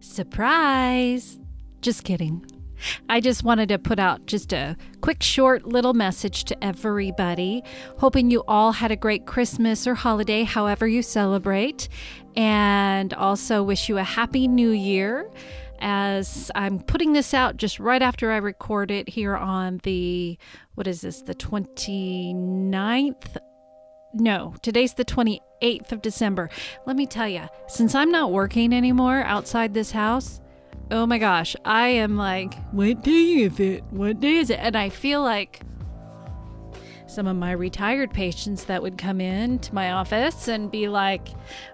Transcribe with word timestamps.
Surprise! 0.00 1.38
Just 1.82 2.04
kidding. 2.04 2.44
I 3.08 3.20
just 3.20 3.44
wanted 3.44 3.68
to 3.68 3.78
put 3.78 3.98
out 3.98 4.26
just 4.26 4.54
a 4.54 4.76
quick, 5.02 5.22
short 5.22 5.66
little 5.66 5.92
message 5.92 6.44
to 6.44 6.64
everybody, 6.64 7.62
hoping 7.98 8.30
you 8.30 8.42
all 8.48 8.72
had 8.72 8.90
a 8.90 8.96
great 8.96 9.26
Christmas 9.26 9.86
or 9.86 9.94
holiday, 9.94 10.44
however 10.44 10.88
you 10.88 11.02
celebrate, 11.02 11.90
and 12.34 13.12
also 13.12 13.62
wish 13.62 13.90
you 13.90 13.98
a 13.98 14.02
happy 14.02 14.48
new 14.48 14.70
year. 14.70 15.30
As 15.82 16.50
I'm 16.54 16.78
putting 16.78 17.12
this 17.12 17.32
out 17.32 17.56
just 17.56 17.78
right 17.78 18.02
after 18.02 18.32
I 18.32 18.36
record 18.36 18.90
it 18.90 19.08
here 19.08 19.36
on 19.36 19.80
the, 19.82 20.38
what 20.74 20.86
is 20.86 21.02
this, 21.02 21.22
the 21.22 21.34
29th? 21.34 23.36
No, 24.12 24.54
today's 24.62 24.94
the 24.94 25.04
28th 25.04 25.92
of 25.92 26.02
December. 26.02 26.50
Let 26.84 26.96
me 26.96 27.06
tell 27.06 27.28
you, 27.28 27.48
since 27.68 27.94
I'm 27.94 28.10
not 28.10 28.32
working 28.32 28.72
anymore 28.72 29.22
outside 29.22 29.72
this 29.72 29.92
house, 29.92 30.40
oh 30.90 31.06
my 31.06 31.18
gosh, 31.18 31.54
I 31.64 31.88
am 31.88 32.16
like, 32.16 32.54
what 32.72 33.02
day 33.04 33.42
is 33.42 33.60
it? 33.60 33.84
What 33.90 34.18
day 34.18 34.38
is 34.38 34.50
it? 34.50 34.58
And 34.60 34.76
I 34.76 34.88
feel 34.88 35.22
like 35.22 35.60
some 37.06 37.28
of 37.28 37.36
my 37.36 37.52
retired 37.52 38.10
patients 38.12 38.64
that 38.64 38.82
would 38.82 38.98
come 38.98 39.20
in 39.20 39.60
to 39.60 39.74
my 39.74 39.92
office 39.92 40.48
and 40.48 40.70
be 40.70 40.88
like, 40.88 41.28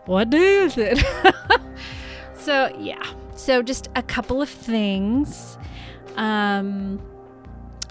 what 0.05 0.29
day 0.29 0.57
is 0.57 0.77
it? 0.77 1.03
so, 2.35 2.75
yeah. 2.79 3.03
So, 3.35 3.63
just 3.63 3.89
a 3.97 4.03
couple 4.03 4.41
of 4.41 4.49
things. 4.49 5.59
Um, 6.17 7.01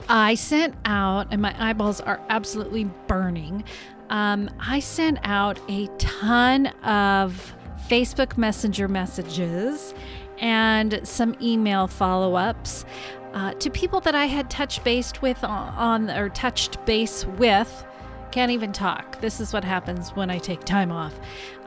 I 0.09 0.35
sent 0.35 0.75
out, 0.85 1.27
and 1.31 1.41
my 1.41 1.55
eyeballs 1.57 2.01
are 2.01 2.19
absolutely 2.29 2.85
burning. 3.07 3.63
Um, 4.09 4.49
I 4.59 4.79
sent 4.79 5.19
out 5.23 5.59
a 5.69 5.87
ton 5.97 6.67
of 6.83 7.53
Facebook 7.87 8.37
Messenger 8.37 8.87
messages 8.87 9.93
and 10.39 10.99
some 11.03 11.35
email 11.41 11.87
follow 11.87 12.35
ups 12.35 12.85
uh, 13.33 13.53
to 13.53 13.69
people 13.69 13.99
that 14.01 14.15
I 14.15 14.25
had 14.25 14.49
touched 14.49 14.83
base 14.83 15.11
with 15.21 15.43
on, 15.43 16.09
or 16.09 16.29
touched 16.29 16.83
base 16.85 17.25
with. 17.25 17.85
Can't 18.31 18.51
even 18.51 18.73
talk. 18.73 19.21
This 19.21 19.39
is 19.39 19.53
what 19.53 19.63
happens 19.63 20.09
when 20.09 20.29
I 20.29 20.39
take 20.39 20.65
time 20.65 20.91
off. 20.91 21.13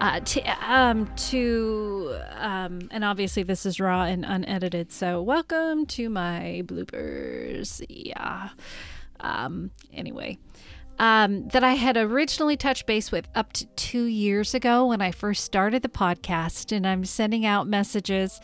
Uh, 0.00 0.20
to, 0.20 0.42
um, 0.70 1.06
to 1.16 2.18
um, 2.36 2.88
and 2.90 3.04
obviously 3.04 3.42
this 3.42 3.64
is 3.64 3.80
raw 3.80 4.04
and 4.04 4.24
unedited. 4.24 4.92
So 4.92 5.22
welcome 5.22 5.86
to 5.86 6.10
my 6.10 6.62
bloopers. 6.66 7.84
Yeah. 7.88 8.50
Um, 9.20 9.70
anyway, 9.92 10.38
um, 10.98 11.48
that 11.48 11.62
I 11.62 11.74
had 11.74 11.96
originally 11.96 12.56
touched 12.56 12.86
base 12.86 13.12
with 13.12 13.28
up 13.34 13.52
to 13.54 13.66
two 13.76 14.04
years 14.04 14.54
ago 14.54 14.86
when 14.86 15.00
I 15.00 15.10
first 15.10 15.44
started 15.44 15.82
the 15.82 15.88
podcast. 15.88 16.72
And 16.74 16.86
I'm 16.86 17.04
sending 17.04 17.46
out 17.46 17.66
messages, 17.66 18.40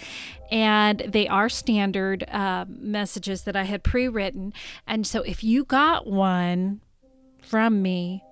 and 0.50 1.00
they 1.00 1.26
are 1.28 1.48
standard 1.48 2.24
uh, 2.30 2.64
messages 2.68 3.42
that 3.42 3.56
I 3.56 3.64
had 3.64 3.82
pre 3.82 4.08
written. 4.08 4.52
And 4.86 5.06
so 5.06 5.22
if 5.22 5.42
you 5.42 5.64
got 5.64 6.06
one 6.06 6.80
from 7.42 7.82
me 7.82 8.22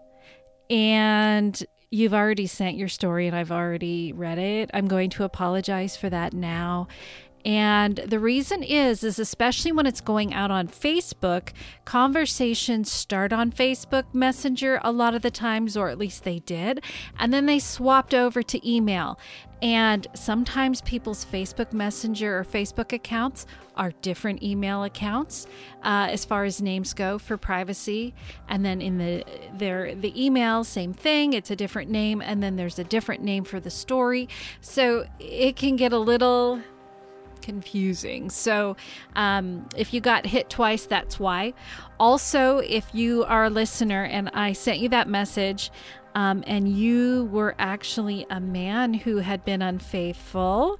and 0.70 1.62
you've 1.91 2.15
already 2.15 2.47
sent 2.47 2.77
your 2.77 2.89
story 2.89 3.27
and 3.27 3.37
I've 3.37 3.53
already 3.53 4.12
read 4.12 4.39
it, 4.39 4.70
I'm 4.73 4.87
going 4.87 5.11
to 5.11 5.25
apologize 5.25 5.97
for 5.97 6.09
that 6.09 6.33
now. 6.33 6.89
And 7.44 7.96
the 7.96 8.20
reason 8.20 8.62
is 8.62 9.02
is 9.02 9.18
especially 9.18 9.72
when 9.72 9.86
it's 9.86 10.00
going 10.00 10.32
out 10.32 10.50
on 10.50 10.68
Facebook, 10.68 11.50
conversations 11.84 12.90
start 12.90 13.32
on 13.32 13.50
Facebook 13.50 14.04
Messenger 14.12 14.80
a 14.84 14.92
lot 14.92 15.14
of 15.14 15.22
the 15.22 15.30
times 15.30 15.76
or 15.76 15.88
at 15.88 15.98
least 15.98 16.24
they 16.24 16.38
did, 16.40 16.82
and 17.18 17.32
then 17.32 17.46
they 17.46 17.58
swapped 17.58 18.14
over 18.14 18.42
to 18.42 18.70
email. 18.70 19.18
And 19.62 20.08
sometimes 20.14 20.80
people's 20.80 21.24
Facebook 21.24 21.72
Messenger 21.72 22.40
or 22.40 22.44
Facebook 22.44 22.92
accounts 22.92 23.46
are 23.76 23.92
different 24.02 24.42
email 24.42 24.82
accounts 24.82 25.46
uh, 25.84 26.08
as 26.10 26.24
far 26.24 26.44
as 26.44 26.60
names 26.60 26.92
go 26.92 27.16
for 27.16 27.36
privacy. 27.36 28.12
And 28.48 28.64
then 28.64 28.81
in 28.81 28.98
the 28.98 29.25
their 29.54 29.94
the 29.94 30.12
email, 30.20 30.64
same 30.64 30.92
thing. 30.92 31.32
It's 31.32 31.50
a 31.52 31.56
different 31.56 31.91
name, 31.91 32.20
and 32.20 32.42
then 32.42 32.56
there's 32.56 32.81
a 32.81 32.84
different 32.84 33.22
name 33.22 33.44
for 33.44 33.60
the 33.60 33.70
story. 33.70 34.28
So 34.60 35.06
it 35.20 35.54
can 35.54 35.76
get 35.76 35.92
a 35.92 35.98
little 35.98 36.60
confusing. 37.42 38.30
So, 38.30 38.76
um, 39.16 39.69
if 39.76 39.92
you 39.92 40.00
got 40.00 40.26
hit 40.26 40.48
twice, 40.48 40.86
that's 40.86 41.20
why. 41.20 41.54
Also, 42.00 42.58
if 42.58 42.94
you 42.94 43.25
are 43.25 43.44
a 43.44 43.50
listener 43.50 44.04
and 44.04 44.30
I 44.30 44.53
sent 44.53 44.78
you 44.78 44.88
that 44.91 45.08
message, 45.08 45.70
um, 46.14 46.44
and 46.47 46.69
you 46.69 47.28
were 47.32 47.54
actually 47.58 48.26
a 48.31 48.41
man 48.41 48.94
who 48.94 49.19
had 49.19 49.44
been 49.44 49.62
unfaithful, 49.62 50.78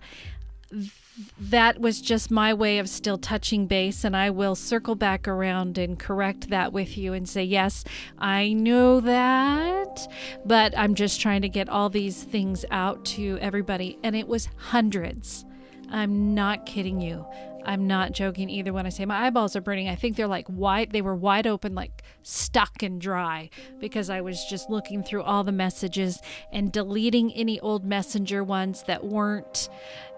that 1.39 1.79
was 1.79 2.01
just 2.01 2.31
my 2.31 2.55
way 2.55 2.79
of 2.79 2.89
still 2.89 3.19
touching 3.19 3.67
base, 3.67 4.05
and 4.05 4.17
I 4.17 4.31
will 4.31 4.55
circle 4.55 4.95
back 4.95 5.29
around 5.29 5.77
and 5.77 5.99
correct 5.99 6.49
that 6.49 6.73
with 6.73 6.97
you 6.97 7.13
and 7.13 7.29
say, 7.29 7.45
Yes, 7.45 7.85
I 8.19 8.53
know 8.55 9.01
that, 9.01 10.09
but 10.45 10.77
I'm 10.77 10.95
just 10.95 11.21
trying 11.21 11.43
to 11.43 11.49
get 11.49 11.69
all 11.69 11.91
these 11.91 12.25
things 12.25 12.65
out 12.71 13.05
to 13.07 13.39
everybody. 13.41 13.99
And 14.03 14.17
it 14.17 14.27
was 14.27 14.49
hundreds 14.57 15.45
I'm 15.93 16.35
not 16.35 16.67
kidding 16.67 17.01
you. 17.01 17.27
I'm 17.65 17.87
not 17.87 18.13
joking 18.13 18.51
either 18.51 18.73
when 18.73 18.87
I 18.87 18.89
say 18.89 19.05
my 19.05 19.27
eyeballs 19.27 19.55
are 19.55 19.61
burning. 19.61 19.89
I 19.89 19.95
think 19.95 20.17
they're 20.17 20.27
like 20.27 20.47
wide, 20.49 20.91
they 20.91 21.03
were 21.03 21.15
wide 21.15 21.47
open, 21.47 21.75
like 21.75 22.03
stuck 22.23 22.83
and 22.83 23.01
dry 23.01 23.51
because 23.79 24.11
I 24.11 24.21
was 24.21 24.45
just 24.47 24.69
looking 24.69 25.03
through 25.03 25.23
all 25.23 25.45
the 25.45 25.53
messages 25.53 26.21
and 26.51 26.73
deleting 26.73 27.33
any 27.35 27.61
old 27.61 27.85
messenger 27.85 28.43
ones 28.43 28.83
that 28.89 29.05
weren't 29.05 29.69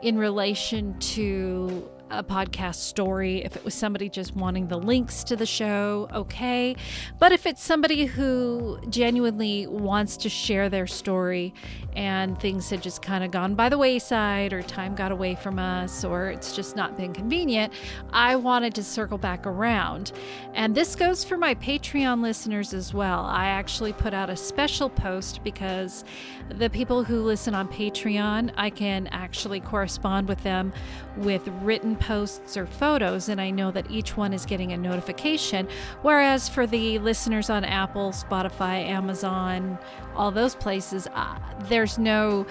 in 0.00 0.16
relation 0.16 0.98
to 1.00 1.90
a 2.10 2.22
podcast 2.22 2.76
story. 2.76 3.44
If 3.44 3.56
it 3.56 3.64
was 3.64 3.74
somebody 3.74 4.08
just 4.08 4.36
wanting 4.36 4.68
the 4.68 4.78
links 4.78 5.24
to 5.24 5.36
the 5.36 5.46
show, 5.46 6.08
okay. 6.12 6.76
But 7.18 7.32
if 7.32 7.46
it's 7.46 7.62
somebody 7.62 8.04
who 8.04 8.78
genuinely 8.88 9.66
wants 9.66 10.16
to 10.18 10.28
share 10.28 10.68
their 10.68 10.86
story 10.86 11.54
and 11.96 12.38
things 12.40 12.70
had 12.70 12.82
just 12.82 13.02
kind 13.02 13.24
of 13.24 13.30
gone 13.30 13.54
by 13.54 13.68
the 13.68 13.78
wayside 13.78 14.52
or 14.52 14.62
time 14.62 14.94
got 14.94 15.12
away 15.12 15.34
from 15.34 15.58
us 15.58 16.04
or 16.04 16.28
it's 16.28 16.54
just 16.54 16.76
not 16.76 16.96
been 16.96 17.12
convenient, 17.12 17.72
I 18.12 18.36
wanted 18.36 18.74
to 18.74 18.84
circle 18.84 19.18
back 19.18 19.46
around. 19.46 20.12
And 20.54 20.74
this 20.74 20.94
goes 20.94 21.24
for 21.24 21.36
my 21.36 21.54
Patreon 21.54 22.22
listeners 22.22 22.74
as 22.74 22.92
well. 22.92 23.24
I 23.24 23.46
actually 23.46 23.92
put 23.92 24.14
out 24.14 24.30
a 24.30 24.36
special 24.36 24.90
post 24.90 25.42
because 25.42 26.04
the 26.48 26.68
people 26.68 27.02
who 27.04 27.22
listen 27.22 27.54
on 27.54 27.68
Patreon, 27.68 28.52
I 28.56 28.70
can 28.70 29.06
actually 29.08 29.60
correspond 29.60 30.28
with 30.28 30.42
them 30.42 30.72
with 31.16 31.46
written 31.62 31.93
posts 31.96 32.56
or 32.56 32.66
photos, 32.66 33.28
and 33.28 33.40
I 33.40 33.50
know 33.50 33.70
that 33.70 33.90
each 33.90 34.16
one 34.16 34.32
is 34.32 34.46
getting 34.46 34.72
a 34.72 34.76
notification. 34.76 35.68
Whereas 36.02 36.48
for 36.48 36.66
the 36.66 36.98
listeners 36.98 37.50
on 37.50 37.64
Apple, 37.64 38.10
Spotify, 38.10 38.86
Amazon, 38.88 39.78
all 40.14 40.30
those 40.30 40.54
places, 40.54 41.08
uh, 41.14 41.38
there's 41.68 41.98
no 41.98 42.46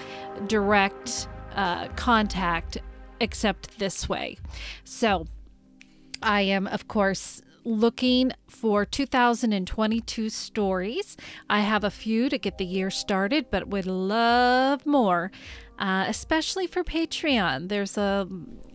direct 0.46 1.28
uh, 1.54 1.88
contact 1.88 2.78
except 3.20 3.78
this 3.78 4.08
way. 4.08 4.38
So 4.84 5.26
I 6.22 6.42
am, 6.42 6.66
of 6.66 6.88
course, 6.88 7.42
looking 7.64 8.32
for 8.46 8.84
2022 8.84 10.28
stories. 10.28 11.16
I 11.48 11.60
have 11.60 11.84
a 11.84 11.90
few 11.90 12.28
to 12.28 12.38
get 12.38 12.58
the 12.58 12.64
year 12.64 12.90
started, 12.90 13.50
but 13.50 13.68
would 13.68 13.86
love 13.86 14.84
more, 14.86 15.30
uh, 15.78 16.04
especially 16.08 16.66
for 16.66 16.84
Patreon. 16.84 17.68
There's 17.68 17.96
a, 17.96 18.28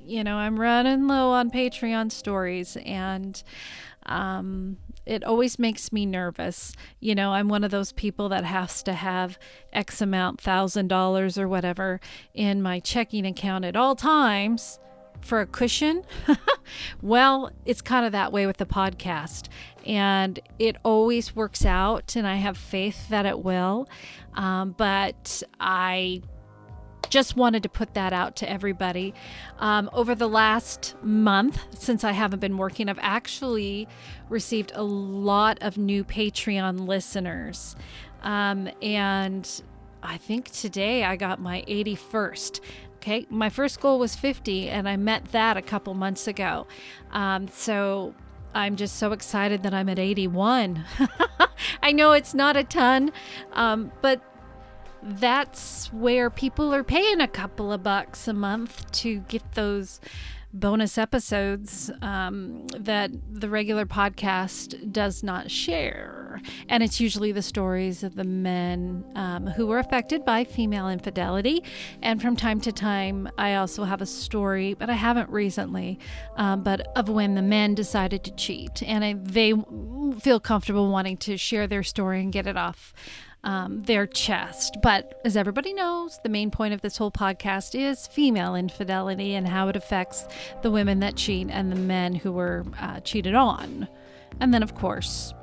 you 0.06 0.24
know, 0.24 0.38
I'm 0.38 0.60
running 0.60 1.08
low 1.08 1.32
on 1.32 1.52
Patreon 1.52 2.12
stories 2.12 2.78
and, 2.86 3.42
um, 4.06 4.78
it 5.06 5.24
always 5.24 5.58
makes 5.58 5.92
me 5.92 6.06
nervous. 6.06 6.74
You 7.00 7.16
know, 7.16 7.32
I'm 7.32 7.48
one 7.48 7.64
of 7.64 7.72
those 7.72 7.92
people 7.92 8.30
that 8.30 8.44
has 8.44 8.84
to 8.84 8.94
have 8.94 9.40
X 9.74 10.02
amount, 10.02 10.40
thousand 10.40 10.88
dollars 10.88 11.38
or 11.38 11.48
whatever 11.48 12.00
in 12.36 12.62
my 12.62 12.80
checking 12.80 13.26
account 13.26 13.66
at 13.66 13.76
all 13.76 13.96
times 13.96 14.80
for 15.22 15.42
a 15.42 15.46
cushion. 15.48 16.04
well, 17.02 17.52
it's 17.66 17.82
kind 17.82 18.06
of 18.06 18.12
that 18.12 18.32
way 18.32 18.46
with 18.46 18.58
the 18.58 18.66
podcast. 18.66 19.48
And 19.86 20.40
it 20.60 20.76
always 20.84 21.36
works 21.36 21.66
out, 21.66 22.16
and 22.16 22.28
I 22.28 22.36
have 22.36 22.58
faith 22.58 23.10
that 23.10 23.26
it 23.26 23.40
will. 23.40 23.88
Um, 24.36 24.76
but 24.78 25.42
I 25.60 26.22
just 27.10 27.36
wanted 27.36 27.64
to 27.64 27.70
put 27.70 27.94
that 27.94 28.14
out 28.14 28.36
to 28.38 28.50
everybody. 28.50 29.14
Um, 29.58 29.90
over 29.94 30.16
the 30.16 30.30
last 30.30 30.96
month, 31.02 31.60
since 31.78 32.04
I 32.04 32.12
haven't 32.12 32.40
been 32.40 32.58
working, 32.58 32.90
I've 32.90 33.00
actually 33.02 33.88
received 34.30 34.72
a 34.76 34.84
lot 34.84 35.58
of 35.62 35.78
new 35.78 36.04
Patreon 36.04 36.88
listeners. 36.88 37.76
Um, 38.22 38.70
and 38.82 39.62
I 40.04 40.18
think 40.18 40.52
today 40.52 41.04
I 41.04 41.16
got 41.16 41.40
my 41.40 41.64
81st. 41.68 42.60
Okay, 42.98 43.26
my 43.30 43.50
first 43.50 43.80
goal 43.80 43.98
was 43.98 44.16
50, 44.16 44.70
and 44.70 44.88
I 44.88 44.98
met 44.98 45.32
that 45.32 45.56
a 45.56 45.62
couple 45.62 45.94
months 45.94 46.28
ago. 46.28 46.68
Um, 47.12 47.48
so 47.48 48.14
I'm 48.54 48.76
just 48.76 48.98
so 48.98 49.12
excited 49.12 49.64
that 49.64 49.74
I'm 49.74 49.90
at 49.90 50.00
81. 50.00 50.84
I 51.84 51.92
know 51.92 52.12
it's 52.12 52.34
not 52.34 52.58
a 52.58 52.64
ton, 52.64 53.12
um, 53.54 53.92
but 54.02 54.22
that's 55.02 55.92
where 55.94 56.30
people 56.30 56.74
are 56.74 56.84
paying 56.84 57.22
a 57.22 57.28
couple 57.28 57.72
of 57.72 57.84
bucks 57.84 58.28
a 58.28 58.34
month 58.34 58.92
to 58.92 59.20
get 59.22 59.54
those 59.54 60.00
bonus 60.52 60.98
episodes 60.98 61.92
um, 62.02 62.66
that 62.70 63.12
the 63.32 63.50
regular 63.50 63.86
podcast 63.86 64.92
does 64.92 65.24
not 65.24 65.52
share. 65.52 66.42
And 66.68 66.82
it's 66.82 67.00
usually 67.00 67.32
the 67.32 67.42
stories 67.42 68.04
of 68.04 68.16
the 68.16 68.24
men 68.24 69.04
um, 69.16 69.48
who 69.48 69.68
were 69.68 69.80
affected 69.80 70.26
by 70.26 70.44
female 70.44 70.90
infidelity. 70.90 71.64
And 72.02 72.22
from 72.22 72.36
time 72.36 72.62
to 72.62 72.72
time, 72.72 73.30
I 73.38 73.56
also 73.56 73.84
have 73.84 74.02
a 74.02 74.06
story, 74.06 74.74
but 74.74 74.90
I 74.90 74.94
haven't 74.94 75.30
recently, 75.30 76.00
um, 76.36 76.64
but 76.64 76.88
of 76.98 77.10
when 77.10 77.36
the 77.36 77.42
men 77.42 77.76
decided 77.76 78.24
to 78.24 78.32
cheat. 78.32 78.82
And 78.84 79.04
I, 79.04 79.14
they 79.14 79.54
feel 80.20 80.40
comfortable 80.40 80.90
wanting 80.90 81.18
to 81.18 81.38
share 81.38 81.68
their 81.68 81.84
story 81.84 82.22
and 82.22 82.32
get 82.32 82.48
it 82.48 82.58
off 82.58 82.94
um, 83.44 83.82
their 83.82 84.06
chest. 84.06 84.78
But 84.82 85.20
as 85.26 85.38
everybody 85.38 85.74
knows, 85.74 86.20
the 86.24 86.30
main 86.30 86.52
point 86.52 86.74
of 86.74 86.82
this 86.82 86.98
whole 86.98 87.12
podcast 87.12 87.80
is 87.80 88.08
female 88.08 88.56
infidelity 88.56 89.36
and 89.36 89.48
how 89.48 89.68
it 89.70 89.76
affects 89.76 90.28
the 90.62 90.72
women 90.72 91.00
that 91.00 91.16
cheat 91.16 91.48
and 91.50 91.72
the 91.72 91.76
men 91.78 92.16
who 92.16 92.32
were 92.32 92.66
uh, 92.80 93.00
cheated 93.02 93.36
on. 93.36 93.88
And 94.40 94.54
then, 94.54 94.64
of 94.64 94.76
course, 94.76 95.34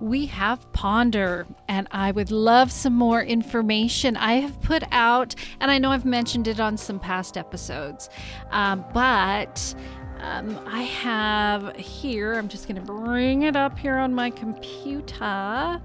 we 0.00 0.26
have 0.26 0.70
Ponder, 0.72 1.46
and 1.68 1.88
I 1.90 2.10
would 2.10 2.30
love 2.30 2.70
some 2.70 2.92
more 2.92 3.22
information. 3.22 4.16
I 4.16 4.34
have 4.34 4.60
put 4.60 4.82
out, 4.92 5.34
and 5.60 5.70
I 5.70 5.78
know 5.78 5.90
I've 5.90 6.04
mentioned 6.04 6.48
it 6.48 6.60
on 6.60 6.76
some 6.76 7.00
past 7.00 7.38
episodes, 7.38 8.10
um, 8.50 8.84
but 8.92 9.74
um, 10.20 10.60
I 10.66 10.82
have 10.82 11.76
here, 11.76 12.34
I'm 12.34 12.48
just 12.48 12.68
going 12.68 12.76
to 12.76 12.92
bring 12.92 13.42
it 13.42 13.56
up 13.56 13.78
here 13.78 13.96
on 13.96 14.14
my 14.14 14.30
computer. 14.30 15.80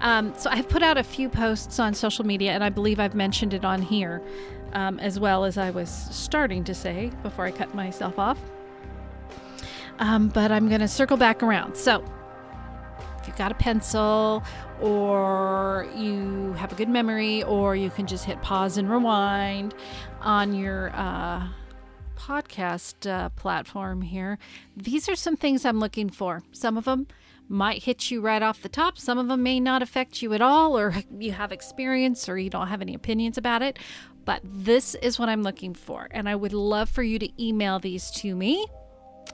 Um, 0.00 0.32
so 0.36 0.50
I've 0.50 0.68
put 0.68 0.82
out 0.82 0.98
a 0.98 1.02
few 1.02 1.28
posts 1.28 1.78
on 1.78 1.94
social 1.94 2.24
media, 2.24 2.52
and 2.52 2.64
I 2.64 2.70
believe 2.70 3.00
I've 3.00 3.14
mentioned 3.14 3.54
it 3.54 3.64
on 3.64 3.82
here 3.82 4.22
um, 4.72 4.98
as 5.00 5.18
well 5.18 5.44
as 5.44 5.58
I 5.58 5.70
was 5.70 5.88
starting 5.88 6.64
to 6.64 6.74
say 6.74 7.10
before 7.22 7.46
I 7.46 7.50
cut 7.50 7.74
myself 7.74 8.18
off. 8.18 8.38
Um, 9.98 10.28
but 10.28 10.52
I'm 10.52 10.68
going 10.68 10.82
to 10.82 10.88
circle 10.88 11.16
back 11.16 11.42
around. 11.42 11.76
So 11.76 12.04
if 13.18 13.26
you've 13.26 13.36
got 13.36 13.50
a 13.50 13.54
pencil, 13.54 14.42
or 14.80 15.88
you 15.96 16.52
have 16.54 16.72
a 16.72 16.74
good 16.74 16.90
memory, 16.90 17.42
or 17.44 17.74
you 17.74 17.88
can 17.88 18.06
just 18.06 18.24
hit 18.24 18.40
pause 18.42 18.76
and 18.76 18.90
rewind 18.90 19.74
on 20.20 20.54
your. 20.54 20.90
Uh, 20.94 21.48
podcast 22.16 23.08
uh, 23.08 23.28
platform 23.30 24.02
here. 24.02 24.38
These 24.76 25.08
are 25.08 25.14
some 25.14 25.36
things 25.36 25.64
I'm 25.64 25.78
looking 25.78 26.08
for. 26.08 26.42
Some 26.50 26.76
of 26.76 26.84
them 26.84 27.06
might 27.48 27.84
hit 27.84 28.10
you 28.10 28.20
right 28.20 28.42
off 28.42 28.62
the 28.62 28.68
top. 28.68 28.98
Some 28.98 29.18
of 29.18 29.28
them 29.28 29.42
may 29.42 29.60
not 29.60 29.82
affect 29.82 30.22
you 30.22 30.32
at 30.34 30.42
all, 30.42 30.78
or 30.78 30.94
you 31.18 31.32
have 31.32 31.52
experience, 31.52 32.28
or 32.28 32.38
you 32.38 32.50
don't 32.50 32.68
have 32.68 32.82
any 32.82 32.94
opinions 32.94 33.38
about 33.38 33.62
it. 33.62 33.78
But 34.24 34.40
this 34.44 34.94
is 34.96 35.18
what 35.18 35.28
I'm 35.28 35.42
looking 35.42 35.74
for. 35.74 36.08
And 36.10 36.28
I 36.28 36.34
would 36.34 36.52
love 36.52 36.88
for 36.88 37.02
you 37.02 37.18
to 37.18 37.42
email 37.42 37.78
these 37.78 38.10
to 38.12 38.34
me 38.34 38.66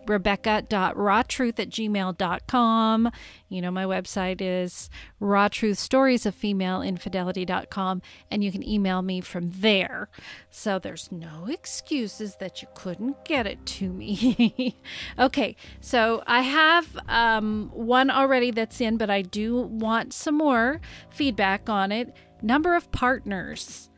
rebecca.rawtruth 0.06 1.58
at 1.58 1.70
gmail.com. 1.70 3.10
You 3.48 3.62
know, 3.62 3.70
my 3.70 3.84
website 3.84 4.40
is 4.40 4.90
rawtruthstoriesoffemaleinfidelity.com, 5.20 8.02
and 8.30 8.44
you 8.44 8.52
can 8.52 8.66
email 8.66 9.02
me 9.02 9.20
from 9.20 9.50
there. 9.50 10.08
So 10.50 10.78
there's 10.78 11.12
no 11.12 11.46
excuses 11.48 12.36
that 12.36 12.62
you 12.62 12.68
couldn't 12.74 13.24
get 13.24 13.46
it 13.46 13.66
to 13.66 13.90
me. 13.90 14.80
okay, 15.18 15.56
so 15.80 16.22
I 16.26 16.42
have 16.42 16.98
um, 17.08 17.70
one 17.72 18.10
already 18.10 18.50
that's 18.50 18.80
in, 18.80 18.96
but 18.96 19.10
I 19.10 19.22
do 19.22 19.62
want 19.62 20.12
some 20.12 20.36
more 20.36 20.80
feedback 21.10 21.68
on 21.68 21.92
it. 21.92 22.14
Number 22.42 22.74
of 22.74 22.90
partners. 22.90 23.88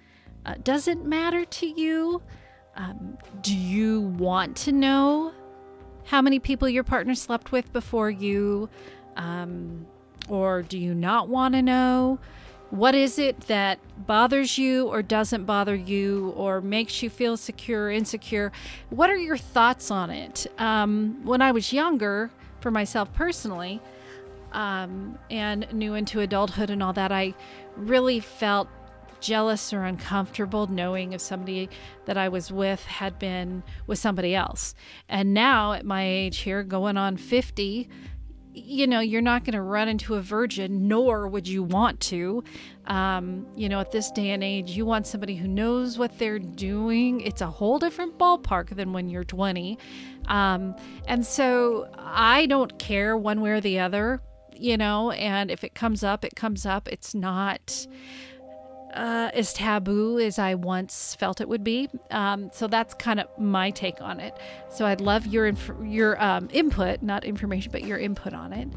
Uh, 0.46 0.54
does 0.62 0.88
it 0.88 1.04
matter 1.04 1.44
to 1.44 1.66
you? 1.66 2.22
Um, 2.76 3.18
do 3.40 3.56
you 3.56 4.00
want 4.00 4.56
to 4.58 4.72
know 4.72 5.32
how 6.04 6.22
many 6.22 6.38
people 6.38 6.68
your 6.68 6.84
partner 6.84 7.14
slept 7.14 7.52
with 7.52 7.72
before 7.72 8.10
you? 8.10 8.68
Um, 9.16 9.86
or 10.28 10.62
do 10.62 10.78
you 10.78 10.94
not 10.94 11.28
want 11.28 11.54
to 11.54 11.62
know? 11.62 12.18
What 12.70 12.94
is 12.94 13.18
it 13.18 13.42
that 13.42 13.78
bothers 14.06 14.58
you 14.58 14.88
or 14.88 15.02
doesn't 15.02 15.44
bother 15.44 15.74
you 15.74 16.30
or 16.36 16.60
makes 16.60 17.02
you 17.02 17.10
feel 17.10 17.36
secure, 17.36 17.86
or 17.86 17.90
insecure? 17.90 18.50
What 18.90 19.10
are 19.10 19.16
your 19.16 19.36
thoughts 19.36 19.90
on 19.90 20.10
it? 20.10 20.46
Um, 20.58 21.24
when 21.24 21.40
I 21.40 21.52
was 21.52 21.72
younger, 21.72 22.30
for 22.60 22.70
myself 22.70 23.12
personally, 23.12 23.80
um, 24.52 25.18
and 25.30 25.70
new 25.72 25.94
into 25.94 26.20
adulthood 26.20 26.70
and 26.70 26.82
all 26.82 26.94
that, 26.94 27.12
I 27.12 27.34
really 27.76 28.20
felt 28.20 28.68
jealous 29.24 29.72
or 29.72 29.84
uncomfortable 29.84 30.66
knowing 30.66 31.14
if 31.14 31.20
somebody 31.20 31.70
that 32.04 32.18
I 32.18 32.28
was 32.28 32.52
with 32.52 32.84
had 32.84 33.18
been 33.18 33.62
with 33.86 33.98
somebody 33.98 34.34
else. 34.34 34.74
And 35.08 35.32
now 35.32 35.72
at 35.72 35.86
my 35.86 36.04
age 36.04 36.38
here, 36.38 36.62
going 36.62 36.96
on 36.98 37.16
50, 37.16 37.88
you 38.52 38.86
know, 38.86 39.00
you're 39.00 39.22
not 39.22 39.44
going 39.44 39.54
to 39.54 39.62
run 39.62 39.88
into 39.88 40.14
a 40.14 40.20
virgin, 40.20 40.86
nor 40.86 41.26
would 41.26 41.48
you 41.48 41.62
want 41.62 41.98
to. 42.00 42.44
Um, 42.86 43.46
you 43.56 43.68
know, 43.68 43.80
at 43.80 43.90
this 43.90 44.10
day 44.12 44.30
and 44.30 44.44
age, 44.44 44.70
you 44.72 44.86
want 44.86 45.06
somebody 45.06 45.34
who 45.34 45.48
knows 45.48 45.98
what 45.98 46.18
they're 46.18 46.38
doing. 46.38 47.20
It's 47.22 47.40
a 47.40 47.46
whole 47.46 47.78
different 47.78 48.18
ballpark 48.18 48.76
than 48.76 48.92
when 48.92 49.08
you're 49.08 49.24
20. 49.24 49.78
Um, 50.26 50.76
and 51.08 51.26
so 51.26 51.88
I 51.98 52.46
don't 52.46 52.78
care 52.78 53.16
one 53.16 53.40
way 53.40 53.50
or 53.50 53.60
the 53.60 53.80
other, 53.80 54.20
you 54.54 54.76
know, 54.76 55.10
and 55.12 55.50
if 55.50 55.64
it 55.64 55.74
comes 55.74 56.04
up, 56.04 56.24
it 56.24 56.36
comes 56.36 56.64
up. 56.64 56.88
It's 56.88 57.14
not 57.14 57.86
uh, 58.94 59.30
as 59.34 59.52
taboo 59.52 60.18
as 60.18 60.38
I 60.38 60.54
once 60.54 61.14
felt 61.16 61.40
it 61.40 61.48
would 61.48 61.64
be. 61.64 61.88
Um, 62.10 62.50
so 62.52 62.66
that's 62.66 62.94
kind 62.94 63.20
of 63.20 63.26
my 63.38 63.70
take 63.70 64.00
on 64.00 64.20
it. 64.20 64.38
So 64.70 64.86
I'd 64.86 65.00
love 65.00 65.26
your 65.26 65.46
inf- 65.46 65.70
your 65.82 66.20
um, 66.22 66.48
input, 66.52 67.02
not 67.02 67.24
information, 67.24 67.72
but 67.72 67.84
your 67.84 67.98
input 67.98 68.32
on 68.32 68.52
it. 68.52 68.68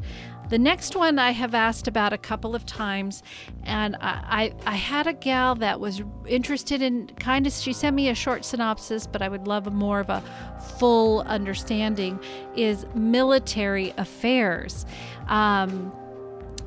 The 0.48 0.58
next 0.58 0.96
one 0.96 1.18
I 1.18 1.32
have 1.32 1.54
asked 1.54 1.88
about 1.88 2.14
a 2.14 2.18
couple 2.18 2.54
of 2.54 2.64
times, 2.64 3.22
and 3.64 3.96
I, 3.96 4.52
I, 4.66 4.72
I 4.72 4.76
had 4.76 5.06
a 5.06 5.12
gal 5.12 5.54
that 5.56 5.78
was 5.78 6.02
interested 6.26 6.80
in 6.80 7.08
kind 7.18 7.46
of. 7.46 7.52
She 7.52 7.72
sent 7.72 7.94
me 7.94 8.08
a 8.08 8.14
short 8.14 8.44
synopsis, 8.44 9.06
but 9.06 9.20
I 9.20 9.28
would 9.28 9.46
love 9.46 9.70
more 9.72 10.00
of 10.00 10.08
a 10.08 10.22
full 10.78 11.20
understanding. 11.22 12.18
Is 12.56 12.86
military 12.94 13.92
affairs. 13.98 14.86
Um, 15.28 15.92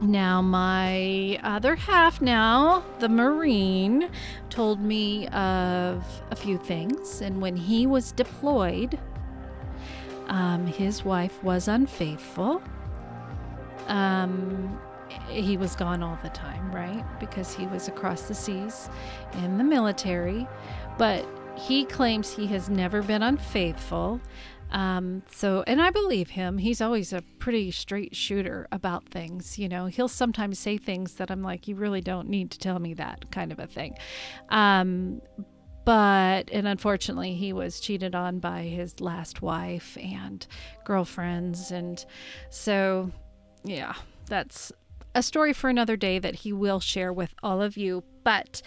now, 0.01 0.41
my 0.41 1.39
other 1.43 1.75
half, 1.75 2.21
now 2.21 2.83
the 2.99 3.07
Marine, 3.07 4.09
told 4.49 4.81
me 4.81 5.27
of 5.27 6.03
a 6.31 6.35
few 6.35 6.57
things. 6.57 7.21
And 7.21 7.39
when 7.39 7.55
he 7.55 7.85
was 7.85 8.11
deployed, 8.11 8.99
um, 10.27 10.65
his 10.65 11.05
wife 11.05 11.43
was 11.43 11.67
unfaithful. 11.67 12.63
Um, 13.87 14.79
he 15.27 15.57
was 15.57 15.75
gone 15.75 16.01
all 16.01 16.17
the 16.23 16.29
time, 16.29 16.71
right? 16.71 17.05
Because 17.19 17.53
he 17.53 17.67
was 17.67 17.87
across 17.87 18.23
the 18.23 18.33
seas 18.33 18.89
in 19.43 19.57
the 19.57 19.63
military. 19.63 20.47
But 20.97 21.27
he 21.55 21.85
claims 21.85 22.31
he 22.31 22.47
has 22.47 22.69
never 22.69 23.03
been 23.03 23.21
unfaithful. 23.21 24.19
Um, 24.71 25.23
so, 25.29 25.63
and 25.67 25.81
I 25.81 25.89
believe 25.89 26.29
him. 26.29 26.57
He's 26.57 26.81
always 26.81 27.13
a 27.13 27.21
pretty 27.39 27.71
straight 27.71 28.15
shooter 28.15 28.67
about 28.71 29.09
things. 29.09 29.59
You 29.59 29.67
know, 29.67 29.87
he'll 29.87 30.07
sometimes 30.07 30.59
say 30.59 30.77
things 30.77 31.15
that 31.15 31.29
I'm 31.29 31.41
like, 31.41 31.67
you 31.67 31.75
really 31.75 32.01
don't 32.01 32.29
need 32.29 32.51
to 32.51 32.59
tell 32.59 32.79
me 32.79 32.93
that 32.95 33.31
kind 33.31 33.51
of 33.51 33.59
a 33.59 33.67
thing. 33.67 33.97
Um, 34.49 35.21
but, 35.83 36.49
and 36.51 36.67
unfortunately, 36.67 37.33
he 37.33 37.53
was 37.53 37.79
cheated 37.79 38.15
on 38.15 38.39
by 38.39 38.63
his 38.63 39.01
last 39.01 39.41
wife 39.41 39.97
and 39.97 40.45
girlfriends. 40.85 41.71
And 41.71 42.03
so, 42.49 43.11
yeah, 43.63 43.93
that's 44.27 44.71
a 45.15 45.23
story 45.23 45.53
for 45.53 45.69
another 45.69 45.97
day 45.97 46.19
that 46.19 46.35
he 46.35 46.53
will 46.53 46.79
share 46.79 47.11
with 47.11 47.33
all 47.43 47.61
of 47.61 47.77
you. 47.77 48.03
But, 48.23 48.61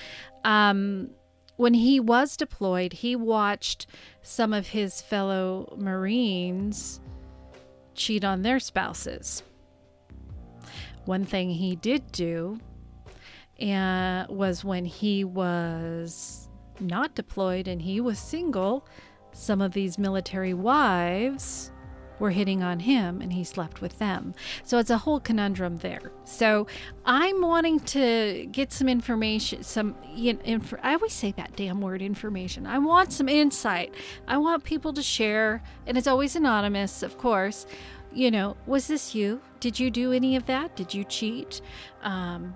um, 0.44 1.10
when 1.56 1.74
he 1.74 2.00
was 2.00 2.36
deployed, 2.36 2.92
he 2.92 3.14
watched 3.14 3.86
some 4.22 4.52
of 4.52 4.68
his 4.68 5.00
fellow 5.00 5.74
Marines 5.78 7.00
cheat 7.94 8.24
on 8.24 8.42
their 8.42 8.58
spouses. 8.58 9.42
One 11.04 11.24
thing 11.24 11.50
he 11.50 11.76
did 11.76 12.10
do 12.12 12.58
uh, 13.60 14.26
was 14.28 14.64
when 14.64 14.84
he 14.84 15.22
was 15.22 16.48
not 16.80 17.14
deployed 17.14 17.68
and 17.68 17.80
he 17.80 18.00
was 18.00 18.18
single, 18.18 18.86
some 19.32 19.60
of 19.60 19.72
these 19.72 19.98
military 19.98 20.54
wives 20.54 21.70
were 22.18 22.30
hitting 22.30 22.62
on 22.62 22.80
him 22.80 23.20
and 23.20 23.32
he 23.32 23.44
slept 23.44 23.80
with 23.80 23.98
them. 23.98 24.34
So 24.62 24.78
it's 24.78 24.90
a 24.90 24.98
whole 24.98 25.20
conundrum 25.20 25.78
there. 25.78 26.12
So 26.24 26.66
I'm 27.04 27.40
wanting 27.40 27.80
to 27.80 28.46
get 28.50 28.72
some 28.72 28.88
information, 28.88 29.62
some, 29.62 29.96
you 30.14 30.34
know, 30.34 30.40
inf- 30.44 30.74
I 30.82 30.94
always 30.94 31.12
say 31.12 31.32
that 31.32 31.56
damn 31.56 31.80
word 31.80 32.02
information. 32.02 32.66
I 32.66 32.78
want 32.78 33.12
some 33.12 33.28
insight. 33.28 33.94
I 34.28 34.38
want 34.38 34.64
people 34.64 34.92
to 34.92 35.02
share, 35.02 35.62
and 35.86 35.98
it's 35.98 36.06
always 36.06 36.36
anonymous, 36.36 37.02
of 37.02 37.18
course. 37.18 37.66
You 38.12 38.30
know, 38.30 38.56
was 38.66 38.86
this 38.86 39.14
you? 39.14 39.40
Did 39.58 39.80
you 39.80 39.90
do 39.90 40.12
any 40.12 40.36
of 40.36 40.46
that? 40.46 40.76
Did 40.76 40.94
you 40.94 41.04
cheat? 41.04 41.60
Um, 42.02 42.54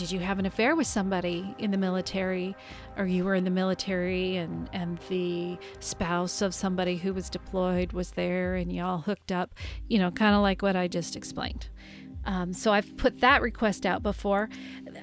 did 0.00 0.10
you 0.10 0.18
have 0.18 0.38
an 0.38 0.46
affair 0.46 0.74
with 0.74 0.86
somebody 0.86 1.54
in 1.58 1.70
the 1.70 1.76
military 1.76 2.56
or 2.96 3.04
you 3.04 3.22
were 3.22 3.34
in 3.34 3.44
the 3.44 3.50
military 3.50 4.36
and 4.36 4.66
and 4.72 4.98
the 5.10 5.58
spouse 5.80 6.40
of 6.40 6.54
somebody 6.54 6.96
who 6.96 7.12
was 7.12 7.28
deployed 7.28 7.92
was 7.92 8.12
there 8.12 8.54
and 8.54 8.72
y'all 8.72 8.96
hooked 8.96 9.30
up 9.30 9.52
you 9.88 9.98
know 9.98 10.10
kind 10.10 10.34
of 10.34 10.40
like 10.40 10.62
what 10.62 10.74
i 10.74 10.88
just 10.88 11.16
explained 11.16 11.68
um, 12.24 12.52
so 12.52 12.72
I've 12.72 12.96
put 12.96 13.20
that 13.20 13.40
request 13.40 13.86
out 13.86 14.02
before. 14.02 14.50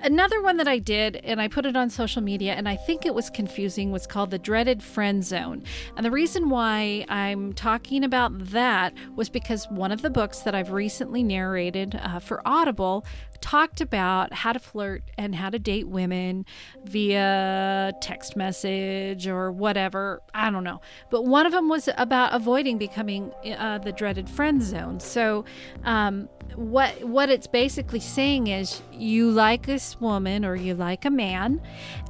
Another 0.04 0.42
one 0.42 0.58
that 0.58 0.68
I 0.68 0.78
did, 0.78 1.16
and 1.18 1.42
I 1.42 1.48
put 1.48 1.66
it 1.66 1.76
on 1.76 1.90
social 1.90 2.22
media, 2.22 2.54
and 2.54 2.70
I 2.70 2.76
think 2.76 3.06
it 3.06 3.16
was 3.16 3.30
confusing, 3.30 3.92
was 3.92 4.06
called 4.06 4.30
the 4.30 4.38
dreaded 4.38 4.84
friend 4.84 5.26
zone. 5.26 5.64
And 5.96 6.06
the 6.06 6.12
reason 6.12 6.50
why 6.50 7.06
I'm 7.10 7.54
talking 7.54 8.04
about 8.04 8.38
that 8.50 8.94
was 9.16 9.30
because 9.30 9.66
one 9.70 9.92
of 9.92 10.04
the 10.04 10.12
books 10.12 10.42
that 10.42 10.54
I've 10.54 10.72
recently 10.72 11.24
narrated 11.24 12.00
uh, 12.02 12.20
for 12.20 12.42
Audible 12.46 13.04
talked 13.42 13.82
about 13.82 14.34
how 14.34 14.54
to 14.54 14.60
flirt 14.60 15.04
and 15.18 15.36
how 15.36 15.50
to 15.50 15.60
date 15.60 15.88
women 15.88 16.46
via 16.84 17.94
text 18.02 18.36
message 18.36 19.28
or 19.28 19.52
whatever. 19.52 20.22
I 20.34 20.50
don't 20.50 20.64
know. 20.64 20.82
But 21.10 21.26
one 21.26 21.46
of 21.46 21.52
them 21.52 21.70
was 21.70 21.90
about 21.98 22.34
avoiding 22.34 22.78
becoming 22.78 23.32
uh, 23.58 23.80
the 23.80 23.92
dreaded 23.92 24.30
friend 24.30 24.62
zone. 24.62 25.00
So, 25.00 25.46
um, 25.84 26.30
what 26.56 27.04
what 27.04 27.30
it's 27.30 27.48
basically 27.48 28.00
saying 28.00 28.48
is 28.48 28.82
you 28.92 29.30
like 29.30 29.66
this 29.66 30.00
woman 30.00 30.44
or 30.46 30.56
you 30.56 30.74
like 30.74 31.06
a 31.06 31.10
man 31.10 31.62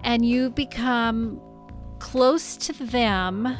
and 0.04 0.26
you 0.26 0.50
become 0.52 1.42
close 2.00 2.56
to 2.58 2.74
them 2.74 3.58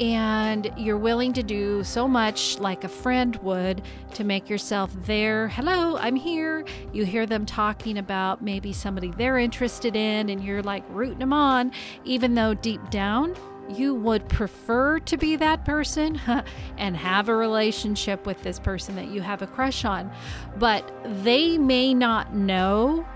and 0.00 0.72
you're 0.76 0.98
willing 0.98 1.32
to 1.34 1.42
do 1.42 1.84
so 1.84 2.08
much 2.08 2.58
like 2.58 2.84
a 2.84 2.88
friend 2.88 3.36
would 3.36 3.82
to 4.14 4.24
make 4.24 4.50
yourself 4.50 4.90
there. 5.06 5.48
Hello, 5.48 5.96
I'm 5.96 6.16
here. 6.16 6.64
You 6.92 7.04
hear 7.04 7.26
them 7.26 7.46
talking 7.46 7.98
about 7.98 8.42
maybe 8.42 8.72
somebody 8.72 9.12
they're 9.16 9.38
interested 9.38 9.94
in, 9.94 10.30
and 10.30 10.42
you're 10.42 10.62
like 10.62 10.84
rooting 10.88 11.18
them 11.18 11.32
on, 11.32 11.72
even 12.04 12.34
though 12.34 12.54
deep 12.54 12.90
down 12.90 13.36
you 13.68 13.94
would 13.94 14.28
prefer 14.28 14.98
to 15.00 15.16
be 15.16 15.36
that 15.36 15.64
person 15.64 16.20
and 16.76 16.96
have 16.96 17.28
a 17.28 17.34
relationship 17.34 18.26
with 18.26 18.42
this 18.42 18.58
person 18.58 18.94
that 18.96 19.08
you 19.08 19.22
have 19.22 19.42
a 19.42 19.46
crush 19.46 19.84
on. 19.84 20.12
But 20.58 20.92
they 21.24 21.56
may 21.56 21.94
not 21.94 22.34
know, 22.34 23.06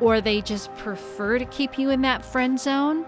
or 0.00 0.20
they 0.20 0.40
just 0.42 0.74
prefer 0.76 1.38
to 1.38 1.44
keep 1.46 1.78
you 1.78 1.90
in 1.90 2.02
that 2.02 2.24
friend 2.24 2.58
zone. 2.58 3.04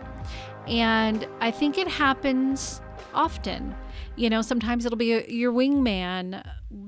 And 0.66 1.26
I 1.40 1.52
think 1.52 1.78
it 1.78 1.86
happens 1.86 2.80
often. 3.16 3.74
You 4.14 4.30
know, 4.30 4.42
sometimes 4.42 4.84
it'll 4.86 4.98
be 4.98 5.12
a, 5.12 5.26
your 5.28 5.52
wingman, 5.52 6.46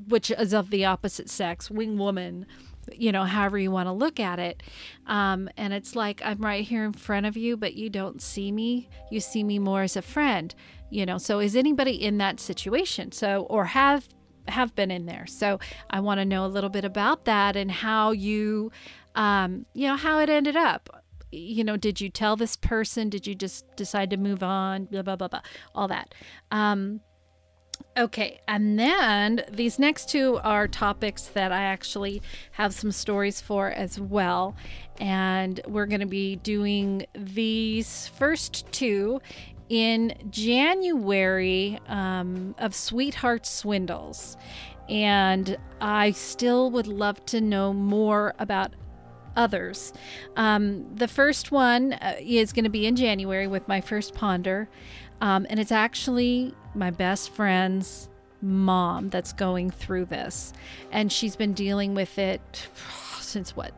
which 0.08 0.30
is 0.30 0.52
of 0.52 0.70
the 0.70 0.84
opposite 0.84 1.28
sex, 1.28 1.70
wing 1.70 1.98
woman, 1.98 2.46
you 2.92 3.12
know, 3.12 3.24
however 3.24 3.58
you 3.58 3.70
want 3.70 3.86
to 3.86 3.92
look 3.92 4.20
at 4.20 4.38
it. 4.38 4.62
Um, 5.06 5.48
and 5.56 5.72
it's 5.72 5.96
like, 5.96 6.20
I'm 6.24 6.38
right 6.38 6.64
here 6.64 6.84
in 6.84 6.92
front 6.92 7.26
of 7.26 7.36
you, 7.36 7.56
but 7.56 7.74
you 7.74 7.90
don't 7.90 8.22
see 8.22 8.52
me. 8.52 8.88
You 9.10 9.20
see 9.20 9.42
me 9.42 9.58
more 9.58 9.82
as 9.82 9.96
a 9.96 10.02
friend, 10.02 10.54
you 10.90 11.04
know. 11.04 11.18
So, 11.18 11.40
is 11.40 11.56
anybody 11.56 11.92
in 11.92 12.18
that 12.18 12.40
situation? 12.40 13.12
So, 13.12 13.46
or 13.50 13.66
have 13.66 14.08
have 14.50 14.74
been 14.74 14.90
in 14.90 15.06
there. 15.06 15.26
So 15.26 15.60
I 15.90 16.00
want 16.00 16.20
to 16.20 16.24
know 16.24 16.44
a 16.44 16.48
little 16.48 16.70
bit 16.70 16.84
about 16.84 17.24
that 17.26 17.56
and 17.56 17.70
how 17.70 18.12
you, 18.12 18.72
um, 19.14 19.66
you 19.74 19.86
know, 19.86 19.96
how 19.96 20.20
it 20.20 20.30
ended 20.30 20.56
up 20.56 20.97
you 21.30 21.64
know, 21.64 21.76
did 21.76 22.00
you 22.00 22.08
tell 22.08 22.36
this 22.36 22.56
person? 22.56 23.08
Did 23.08 23.26
you 23.26 23.34
just 23.34 23.64
decide 23.76 24.10
to 24.10 24.16
move 24.16 24.42
on? 24.42 24.86
Blah, 24.86 25.02
blah, 25.02 25.16
blah, 25.16 25.28
blah, 25.28 25.42
all 25.74 25.88
that. 25.88 26.14
Um, 26.50 27.00
okay. 27.96 28.40
And 28.48 28.78
then 28.78 29.44
these 29.50 29.78
next 29.78 30.08
two 30.08 30.38
are 30.42 30.66
topics 30.66 31.24
that 31.28 31.52
I 31.52 31.62
actually 31.62 32.22
have 32.52 32.72
some 32.72 32.92
stories 32.92 33.40
for 33.40 33.70
as 33.70 34.00
well. 34.00 34.56
And 35.00 35.60
we're 35.66 35.86
going 35.86 36.00
to 36.00 36.06
be 36.06 36.36
doing 36.36 37.06
these 37.14 38.08
first 38.08 38.70
two 38.72 39.20
in 39.68 40.14
January 40.30 41.78
um, 41.88 42.54
of 42.58 42.74
Sweetheart 42.74 43.46
Swindles. 43.46 44.36
And 44.88 45.58
I 45.80 46.12
still 46.12 46.70
would 46.70 46.86
love 46.86 47.24
to 47.26 47.42
know 47.42 47.74
more 47.74 48.34
about 48.38 48.72
others. 49.36 49.92
Um, 50.36 50.94
the 50.94 51.08
first 51.08 51.52
one 51.52 51.94
uh, 51.94 52.16
is 52.20 52.52
going 52.52 52.64
to 52.64 52.70
be 52.70 52.86
in 52.86 52.96
January 52.96 53.46
with 53.46 53.66
my 53.68 53.80
first 53.80 54.14
ponder, 54.14 54.68
um, 55.20 55.46
and 55.50 55.58
it's 55.58 55.72
actually 55.72 56.54
my 56.74 56.90
best 56.90 57.30
friend's 57.30 58.08
mom 58.40 59.08
that's 59.08 59.32
going 59.32 59.70
through 59.70 60.06
this, 60.06 60.52
and 60.92 61.10
she's 61.10 61.36
been 61.36 61.52
dealing 61.52 61.94
with 61.94 62.18
it 62.18 62.68
since 63.20 63.56
what 63.56 63.72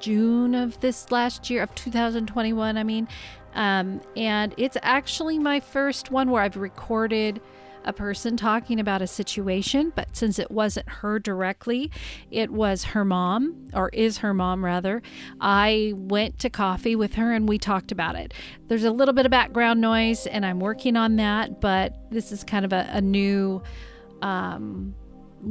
June 0.00 0.54
of 0.54 0.78
this 0.80 1.10
last 1.10 1.48
year 1.50 1.62
of 1.62 1.74
2021. 1.74 2.76
I 2.76 2.82
mean, 2.82 3.08
um, 3.54 4.00
and 4.16 4.54
it's 4.56 4.76
actually 4.82 5.38
my 5.38 5.60
first 5.60 6.10
one 6.10 6.30
where 6.30 6.42
I've 6.42 6.56
recorded 6.56 7.40
a 7.84 7.92
person 7.92 8.36
talking 8.36 8.80
about 8.80 9.02
a 9.02 9.06
situation, 9.06 9.92
but 9.94 10.16
since 10.16 10.38
it 10.38 10.50
wasn't 10.50 10.88
her 10.88 11.18
directly, 11.18 11.90
it 12.30 12.50
was 12.50 12.84
her 12.84 13.04
mom, 13.04 13.68
or 13.74 13.88
is 13.90 14.18
her 14.18 14.34
mom 14.34 14.64
rather. 14.64 15.02
I 15.40 15.92
went 15.94 16.38
to 16.40 16.50
coffee 16.50 16.96
with 16.96 17.14
her 17.14 17.32
and 17.32 17.48
we 17.48 17.58
talked 17.58 17.92
about 17.92 18.16
it. 18.16 18.34
There's 18.68 18.84
a 18.84 18.90
little 18.90 19.14
bit 19.14 19.26
of 19.26 19.30
background 19.30 19.80
noise, 19.80 20.26
and 20.26 20.44
I'm 20.44 20.60
working 20.60 20.96
on 20.96 21.16
that, 21.16 21.60
but 21.60 22.10
this 22.10 22.32
is 22.32 22.44
kind 22.44 22.64
of 22.64 22.72
a, 22.72 22.88
a 22.90 23.00
new 23.00 23.62
um, 24.22 24.94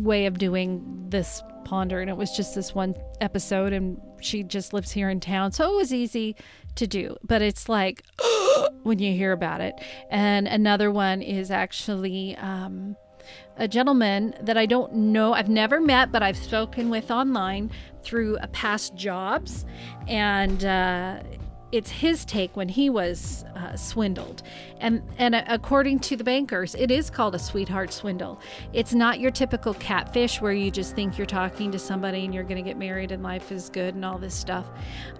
way 0.02 0.26
of 0.26 0.38
doing 0.38 1.06
this 1.10 1.42
ponder, 1.66 2.02
and 2.02 2.10
it 2.10 2.18
was 2.18 2.32
just 2.36 2.56
this 2.56 2.74
one 2.76 2.96
episode, 3.22 3.74
and 3.74 4.00
she 4.22 4.44
just 4.44 4.74
lives 4.74 4.92
here 4.92 5.10
in 5.10 5.20
town, 5.20 5.52
so 5.52 5.74
it 5.74 5.76
was 5.76 5.94
easy 5.94 6.36
to 6.76 6.88
do. 6.88 7.16
But 7.24 7.42
it's 7.42 7.70
like 7.70 8.04
when 8.84 9.00
you 9.00 9.14
hear 9.14 9.32
about 9.32 9.62
it. 9.62 9.76
And 10.10 10.48
another 10.48 10.92
one 10.92 11.22
is 11.22 11.52
actually 11.52 12.36
um, 12.38 12.96
a 13.58 13.68
gentleman 13.68 14.36
that 14.42 14.58
I 14.58 14.66
don't 14.66 14.94
know, 14.94 15.34
I've 15.34 15.50
never 15.50 15.80
met, 15.80 16.12
but 16.12 16.24
I've 16.24 16.38
spoken 16.38 16.90
with 16.90 17.12
online 17.12 17.72
through 18.04 18.38
a 18.42 18.48
past 18.48 18.96
jobs. 18.96 19.66
And 20.08 20.66
uh, 20.66 21.22
it's 21.74 21.90
his 21.90 22.24
take 22.24 22.56
when 22.56 22.70
he 22.70 22.88
was 22.92 23.46
uh, 23.56 23.76
swindled. 23.76 24.44
And 24.80 25.02
and 25.18 25.34
according 25.34 26.00
to 26.02 26.16
the 26.16 26.24
bankers, 26.24 26.76
it 26.76 26.92
is 26.92 27.10
called 27.10 27.34
a 27.34 27.40
sweetheart 27.40 27.92
swindle. 27.92 28.40
It's 28.74 28.94
not 28.94 29.20
your 29.20 29.32
typical 29.32 29.74
catfish 29.74 30.40
where 30.40 30.54
you 30.54 30.70
just 30.70 30.96
think 30.96 31.18
you're 31.18 31.26
talking 31.26 31.72
to 31.72 31.80
somebody 31.80 32.26
and 32.26 32.34
you're 32.34 32.44
going 32.44 32.64
to 32.64 32.70
get 32.70 32.78
married 32.78 33.12
and 33.12 33.24
life 33.24 33.52
is 33.52 33.70
good 33.70 33.96
and 33.96 34.06
all 34.06 34.20
this 34.20 34.36
stuff. 34.36 34.68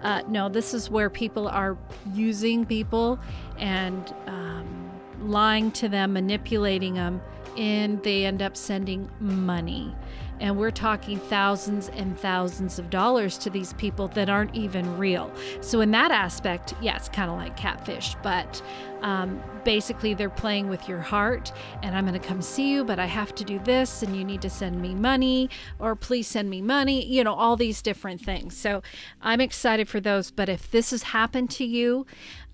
Uh, 0.02 0.22
no, 0.28 0.48
this 0.48 0.74
is 0.74 0.88
where 0.88 1.10
people 1.10 1.48
are 1.48 1.76
using 2.12 2.64
people 2.64 3.18
and 3.58 4.14
um, 4.26 4.92
lying 5.22 5.72
to 5.72 5.88
them, 5.88 6.12
manipulating 6.12 6.94
them, 6.94 7.20
and 7.56 8.00
they 8.04 8.26
end 8.26 8.42
up 8.42 8.56
sending 8.56 9.10
money. 9.18 9.92
And 10.44 10.58
we're 10.58 10.70
talking 10.70 11.18
thousands 11.18 11.88
and 11.88 12.20
thousands 12.20 12.78
of 12.78 12.90
dollars 12.90 13.38
to 13.38 13.48
these 13.48 13.72
people 13.72 14.08
that 14.08 14.28
aren't 14.28 14.54
even 14.54 14.98
real. 14.98 15.32
So, 15.62 15.80
in 15.80 15.90
that 15.92 16.10
aspect, 16.10 16.74
yeah, 16.82 16.96
it's 16.96 17.08
kind 17.08 17.30
of 17.30 17.38
like 17.38 17.56
catfish, 17.56 18.14
but 18.22 18.60
um, 19.00 19.42
basically 19.64 20.12
they're 20.12 20.28
playing 20.28 20.68
with 20.68 20.86
your 20.86 21.00
heart. 21.00 21.50
And 21.82 21.96
I'm 21.96 22.06
going 22.06 22.20
to 22.20 22.28
come 22.28 22.42
see 22.42 22.70
you, 22.72 22.84
but 22.84 22.98
I 22.98 23.06
have 23.06 23.34
to 23.36 23.44
do 23.44 23.58
this, 23.60 24.02
and 24.02 24.14
you 24.14 24.22
need 24.22 24.42
to 24.42 24.50
send 24.50 24.82
me 24.82 24.94
money, 24.94 25.48
or 25.78 25.96
please 25.96 26.26
send 26.26 26.50
me 26.50 26.60
money, 26.60 27.06
you 27.06 27.24
know, 27.24 27.32
all 27.32 27.56
these 27.56 27.80
different 27.80 28.20
things. 28.20 28.54
So, 28.54 28.82
I'm 29.22 29.40
excited 29.40 29.88
for 29.88 29.98
those. 29.98 30.30
But 30.30 30.50
if 30.50 30.70
this 30.70 30.90
has 30.90 31.04
happened 31.04 31.48
to 31.52 31.64
you, 31.64 32.04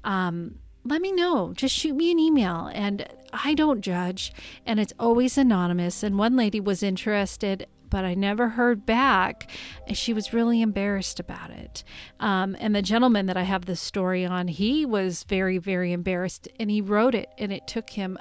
um, 0.04 0.61
let 0.85 1.02
me 1.02 1.11
know. 1.11 1.54
Just 1.56 1.75
shoot 1.75 1.97
me 1.97 2.12
an 2.12 2.20
email 2.20 2.70
and 2.73 3.06
I 3.32 3.54
don't 3.54 3.80
judge. 3.80 4.32
And 4.64 4.80
it's 4.80 4.92
always 4.99 5.37
anonymous. 5.37 6.02
And 6.02 6.18
one 6.18 6.37
lady 6.37 6.61
was 6.61 6.82
interested, 6.82 7.66
but 7.90 8.04
I 8.04 8.14
never 8.14 8.50
heard 8.50 8.87
back. 8.87 9.50
And 9.87 9.97
she 9.97 10.12
was 10.12 10.32
really 10.32 10.62
embarrassed 10.62 11.20
about 11.20 11.50
it. 11.50 11.85
Um, 12.18 12.56
and 12.59 12.75
the 12.75 12.82
gentleman 12.82 13.26
that 13.26 13.37
I 13.37 13.42
have 13.42 13.66
this 13.66 13.80
story 13.80 14.25
on, 14.25 14.49
he 14.49 14.87
was 14.87 15.25
very, 15.25 15.59
very 15.59 15.92
embarrassed 15.92 16.49
and 16.59 16.70
he 16.70 16.80
wrote 16.80 17.14
it. 17.14 17.28
And 17.37 17.52
it 17.52 17.66
took 17.66 17.90
him, 17.90 18.18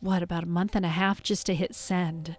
what, 0.00 0.22
about 0.22 0.42
a 0.42 0.48
month 0.48 0.74
and 0.76 0.84
a 0.84 0.90
half 0.90 1.22
just 1.22 1.46
to 1.46 1.54
hit 1.54 1.74
send 1.74 2.36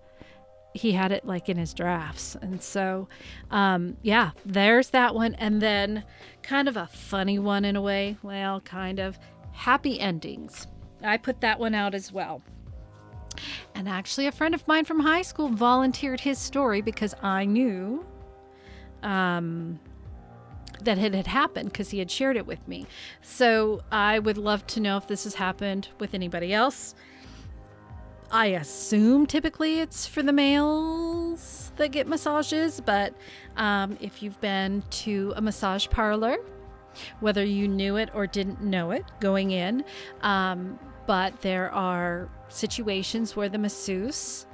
he 0.74 0.94
had 0.94 1.12
it 1.12 1.25
like 1.25 1.50
in 1.50 1.58
his 1.58 1.74
drafts. 1.74 2.36
And 2.42 2.62
so, 2.62 3.08
um, 3.50 3.98
yeah, 4.01 4.32
there's 4.46 4.90
that 4.92 5.13
one. 5.13 5.36
And 5.36 5.62
then, 5.62 6.04
kind 6.44 6.68
of 6.68 6.78
a 6.78 6.88
funny 6.88 7.40
one 7.40 7.66
in 7.66 7.75
a 7.75 7.82
way. 7.82 8.18
Well, 8.24 8.62
kind 8.62 9.00
of 9.00 9.20
happy 9.51 10.00
endings. 10.00 10.68
I 11.04 11.18
put 11.18 11.42
that 11.42 11.60
one 11.60 11.75
out 11.75 11.94
as 11.94 12.12
well. 12.12 12.42
And 13.76 13.88
actually, 13.88 14.28
a 14.28 14.32
friend 14.32 14.54
of 14.54 14.68
mine 14.68 14.86
from 14.86 15.00
high 15.00 15.22
school 15.22 15.50
volunteered 15.50 16.20
his 16.20 16.38
story 16.38 16.82
because 16.82 17.16
I 17.22 17.46
knew 17.46 18.06
um, 19.04 19.80
that 20.84 20.98
it 20.98 21.14
had 21.14 21.28
happened 21.28 21.72
because 21.72 21.90
he 21.90 22.00
had 22.00 22.12
shared 22.12 22.38
it 22.38 22.46
with 22.46 22.66
me. 22.68 22.86
So 23.22 23.82
I 23.92 24.20
would 24.20 24.38
love 24.38 24.66
to 24.68 24.80
know 24.80 24.98
if 24.98 25.08
this 25.08 25.24
has 25.24 25.36
happened 25.36 25.90
with 26.00 26.14
anybody 26.14 26.54
else. 26.54 26.96
I 28.32 28.48
assume 28.48 29.26
typically 29.26 29.80
it's 29.80 30.08
for 30.08 30.24
the 30.24 30.32
males. 30.32 31.72
that 31.76 31.90
get 31.92 32.08
massages, 32.08 32.80
but 32.80 33.14
um, 33.58 33.98
if 34.00 34.24
you've 34.24 34.40
been 34.40 34.84
to 34.92 35.34
a 35.36 35.42
massage 35.42 35.88
parlor, 35.90 36.38
whether 37.20 37.44
you 37.44 37.68
knew 37.68 37.98
it 37.98 38.10
or 38.14 38.28
didn't 38.28 38.62
know 38.62 38.92
it 38.92 39.04
going 39.20 39.52
in, 39.52 39.84
um, 40.22 40.80
but 41.12 41.41
there 41.41 41.70
are 41.74 42.30
situations 42.48 43.36
where 43.36 43.50
the 43.50 43.58
masseuse 43.58 44.46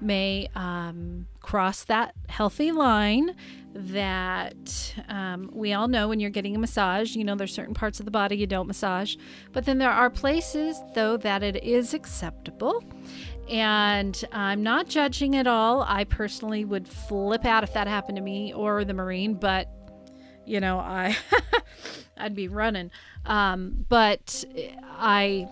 may 0.00 0.48
um, 0.56 1.28
cross 1.42 1.84
that 1.84 2.12
healthy 2.28 2.72
line 2.72 3.36
that 3.72 4.96
um, 5.08 5.48
we 5.52 5.72
all 5.72 5.86
know 5.86 6.08
when 6.08 6.18
you're 6.18 6.28
getting 6.28 6.56
a 6.56 6.58
massage. 6.58 7.14
You 7.14 7.22
know, 7.22 7.36
there's 7.36 7.54
certain 7.54 7.72
parts 7.72 8.00
of 8.00 8.04
the 8.04 8.10
body 8.10 8.36
you 8.36 8.48
don't 8.48 8.66
massage, 8.66 9.14
but 9.52 9.64
then 9.64 9.78
there 9.78 9.92
are 9.92 10.10
places, 10.10 10.82
though, 10.92 11.16
that 11.18 11.44
it 11.44 11.62
is 11.62 11.94
acceptable. 11.94 12.82
And 13.48 14.24
I'm 14.32 14.64
not 14.64 14.88
judging 14.88 15.36
at 15.36 15.46
all. 15.46 15.82
I 15.82 16.02
personally 16.02 16.64
would 16.64 16.88
flip 16.88 17.44
out 17.44 17.62
if 17.62 17.72
that 17.74 17.86
happened 17.86 18.16
to 18.16 18.22
me 18.22 18.52
or 18.54 18.84
the 18.84 18.94
Marine, 18.94 19.34
but 19.34 19.68
you 20.46 20.60
know, 20.60 20.78
I 20.78 21.16
I'd 22.16 22.34
be 22.34 22.48
running. 22.48 22.90
Um, 23.26 23.86
but 23.88 24.44
I 24.82 25.48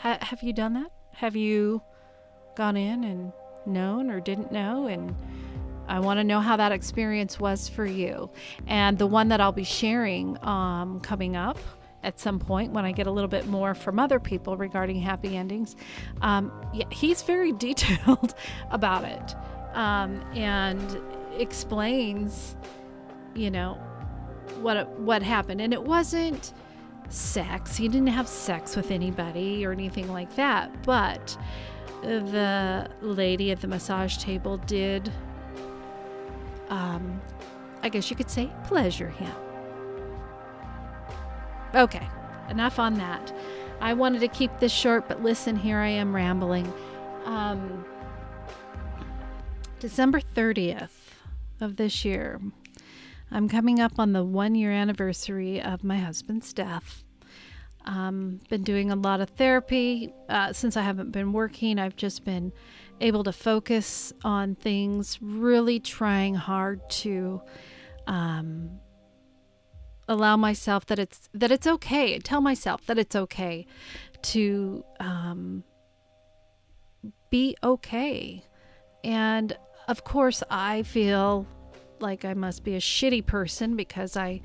ha- 0.00 0.18
have 0.20 0.42
you 0.42 0.52
done 0.52 0.74
that? 0.74 0.90
Have 1.12 1.36
you 1.36 1.82
gone 2.56 2.76
in 2.76 3.04
and 3.04 3.32
known 3.66 4.10
or 4.10 4.20
didn't 4.20 4.52
know 4.52 4.86
and 4.86 5.14
I 5.86 6.00
want 6.00 6.18
to 6.18 6.24
know 6.24 6.40
how 6.40 6.56
that 6.56 6.72
experience 6.72 7.38
was 7.38 7.68
for 7.68 7.84
you. 7.84 8.30
And 8.66 8.98
the 8.98 9.06
one 9.06 9.28
that 9.28 9.40
I'll 9.40 9.52
be 9.52 9.64
sharing 9.64 10.42
um, 10.42 11.00
coming 11.00 11.36
up 11.36 11.58
at 12.02 12.18
some 12.18 12.38
point 12.38 12.72
when 12.72 12.84
I 12.84 12.92
get 12.92 13.06
a 13.06 13.10
little 13.10 13.28
bit 13.28 13.46
more 13.46 13.74
from 13.74 13.98
other 13.98 14.18
people 14.18 14.56
regarding 14.56 15.00
happy 15.00 15.36
endings, 15.36 15.76
um, 16.22 16.52
yeah, 16.72 16.86
he's 16.90 17.22
very 17.22 17.52
detailed 17.68 18.34
about 18.70 19.04
it 19.04 19.34
um, 19.74 20.22
and 20.34 21.00
explains, 21.38 22.56
you 23.34 23.50
know, 23.50 23.74
what 24.60 24.88
what 24.98 25.22
happened. 25.22 25.60
And 25.60 25.72
it 25.72 25.82
wasn't 25.82 26.52
sex. 27.08 27.76
He 27.76 27.88
didn't 27.88 28.08
have 28.08 28.28
sex 28.28 28.76
with 28.76 28.90
anybody 28.90 29.64
or 29.64 29.72
anything 29.72 30.10
like 30.12 30.34
that, 30.36 30.82
but 30.84 31.36
the 32.02 32.88
lady 33.00 33.50
at 33.50 33.60
the 33.60 33.68
massage 33.68 34.18
table 34.18 34.58
did, 34.58 35.10
um, 36.68 37.20
I 37.82 37.88
guess 37.88 38.10
you 38.10 38.16
could 38.16 38.30
say, 38.30 38.50
pleasure 38.64 39.08
him. 39.08 39.34
Okay, 41.74 42.06
enough 42.50 42.78
on 42.78 42.94
that. 42.94 43.32
I 43.80 43.94
wanted 43.94 44.20
to 44.20 44.28
keep 44.28 44.58
this 44.60 44.72
short, 44.72 45.08
but 45.08 45.22
listen, 45.22 45.56
here 45.56 45.78
I 45.78 45.88
am 45.88 46.14
rambling. 46.14 46.72
Um, 47.24 47.84
December 49.80 50.20
30th 50.20 50.90
of 51.60 51.76
this 51.76 52.04
year, 52.04 52.40
I'm 53.30 53.48
coming 53.48 53.80
up 53.80 53.98
on 53.98 54.12
the 54.12 54.24
one 54.24 54.54
year 54.54 54.70
anniversary 54.70 55.60
of 55.60 55.82
my 55.82 55.98
husband's 55.98 56.52
death. 56.52 57.04
Um, 57.86 58.40
been 58.48 58.62
doing 58.62 58.90
a 58.90 58.96
lot 58.96 59.20
of 59.20 59.30
therapy 59.30 60.12
uh, 60.28 60.52
since 60.52 60.76
I 60.76 60.82
haven't 60.82 61.10
been 61.10 61.32
working. 61.32 61.78
I've 61.78 61.96
just 61.96 62.24
been 62.24 62.52
able 63.00 63.24
to 63.24 63.32
focus 63.32 64.12
on 64.22 64.54
things, 64.54 65.18
really 65.20 65.80
trying 65.80 66.34
hard 66.34 66.88
to 66.88 67.42
um, 68.06 68.78
allow 70.08 70.36
myself 70.36 70.86
that 70.86 70.98
it's 70.98 71.28
that 71.34 71.50
it's 71.50 71.66
okay. 71.66 72.18
Tell 72.18 72.40
myself 72.40 72.86
that 72.86 72.98
it's 72.98 73.16
okay 73.16 73.66
to 74.22 74.84
um, 75.00 75.64
be 77.30 77.56
okay. 77.62 78.44
And 79.02 79.56
of 79.88 80.04
course, 80.04 80.42
I 80.50 80.82
feel 80.82 81.46
like 82.00 82.24
I 82.24 82.34
must 82.34 82.64
be 82.64 82.74
a 82.74 82.80
shitty 82.80 83.26
person 83.26 83.76
because 83.76 84.16
I 84.16 84.40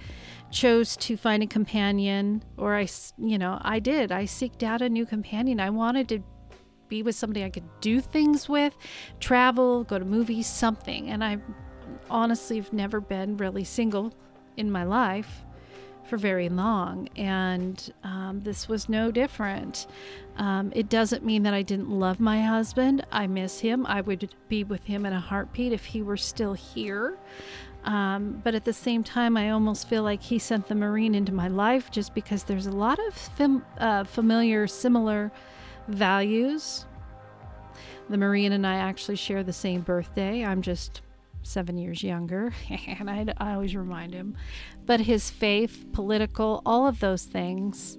chose 0.52 0.96
to 0.98 1.18
find 1.18 1.44
a 1.44 1.48
companion, 1.48 2.44
or 2.58 2.76
I, 2.76 2.88
you 3.18 3.38
know, 3.38 3.60
I 3.62 3.80
did. 3.80 4.12
I 4.12 4.24
seeked 4.24 4.64
out 4.64 4.82
a 4.82 4.90
new 4.90 5.06
companion. 5.06 5.60
I 5.60 5.70
wanted 5.70 6.10
to 6.10 6.24
be 6.88 7.04
with 7.04 7.16
somebody 7.16 7.44
I 7.44 7.50
could 7.50 7.70
do 7.82 8.02
things 8.02 8.50
with, 8.50 8.76
travel, 9.20 9.84
go 9.84 10.00
to 10.00 10.06
movies, 10.06 10.48
something. 10.48 11.10
And 11.10 11.24
I 11.24 11.38
honestly 12.10 12.58
have 12.58 12.74
never 12.74 13.00
been 13.00 13.38
really 13.38 13.64
single 13.64 14.14
in 14.58 14.72
my 14.72 14.84
life 14.84 15.44
for 16.10 16.18
very 16.18 16.50
long, 16.50 17.08
and 17.16 17.94
um, 18.04 18.42
this 18.44 18.68
was 18.68 18.90
no 18.90 19.12
different. 19.12 19.88
Um, 20.38 20.72
it 20.76 20.90
doesn't 20.90 21.24
mean 21.24 21.44
that 21.44 21.54
I 21.54 21.62
didn't 21.62 21.90
love 21.90 22.20
my 22.20 22.42
husband. 22.42 23.06
I 23.12 23.28
miss 23.28 23.60
him. 23.60 23.86
I 23.86 24.02
would 24.02 24.34
be 24.48 24.64
with 24.64 24.84
him 24.86 25.06
in 25.06 25.14
a 25.14 25.20
heartbeat 25.20 25.72
if 25.72 25.86
he 25.86 26.02
were 26.02 26.18
still 26.18 26.54
here. 26.54 27.18
Um, 27.84 28.42
but 28.44 28.56
at 28.56 28.66
the 28.66 28.74
same 28.74 29.04
time, 29.04 29.38
I 29.38 29.52
almost 29.52 29.88
feel 29.88 30.04
like 30.04 30.22
he 30.22 30.40
sent 30.40 30.68
the 30.68 30.76
Marine 30.76 31.16
into 31.16 31.32
my 31.32 31.48
life 31.48 31.92
just 31.92 32.14
because 32.14 32.44
there's 32.44 32.68
a 32.68 32.72
lot 32.72 33.00
of 33.08 33.14
fam- 33.14 33.66
uh, 33.78 34.04
familiar, 34.04 34.68
similar 34.68 35.32
values. 35.88 36.86
The 38.10 38.18
Marine 38.18 38.52
and 38.52 38.66
I 38.66 38.76
actually 38.76 39.16
share 39.16 39.44
the 39.44 39.54
same 39.54 39.82
birthday. 39.82 40.44
I'm 40.44 40.62
just 40.62 41.02
seven 41.44 41.78
years 41.78 42.04
younger, 42.04 42.54
and 42.70 43.10
I, 43.10 43.26
I 43.38 43.54
always 43.54 43.76
remind 43.76 44.14
him. 44.14 44.36
But 44.86 45.02
his 45.02 45.30
faith, 45.30 45.86
political, 45.94 46.62
all 46.66 46.88
of 46.88 47.00
those 47.00 47.24
things 47.24 47.98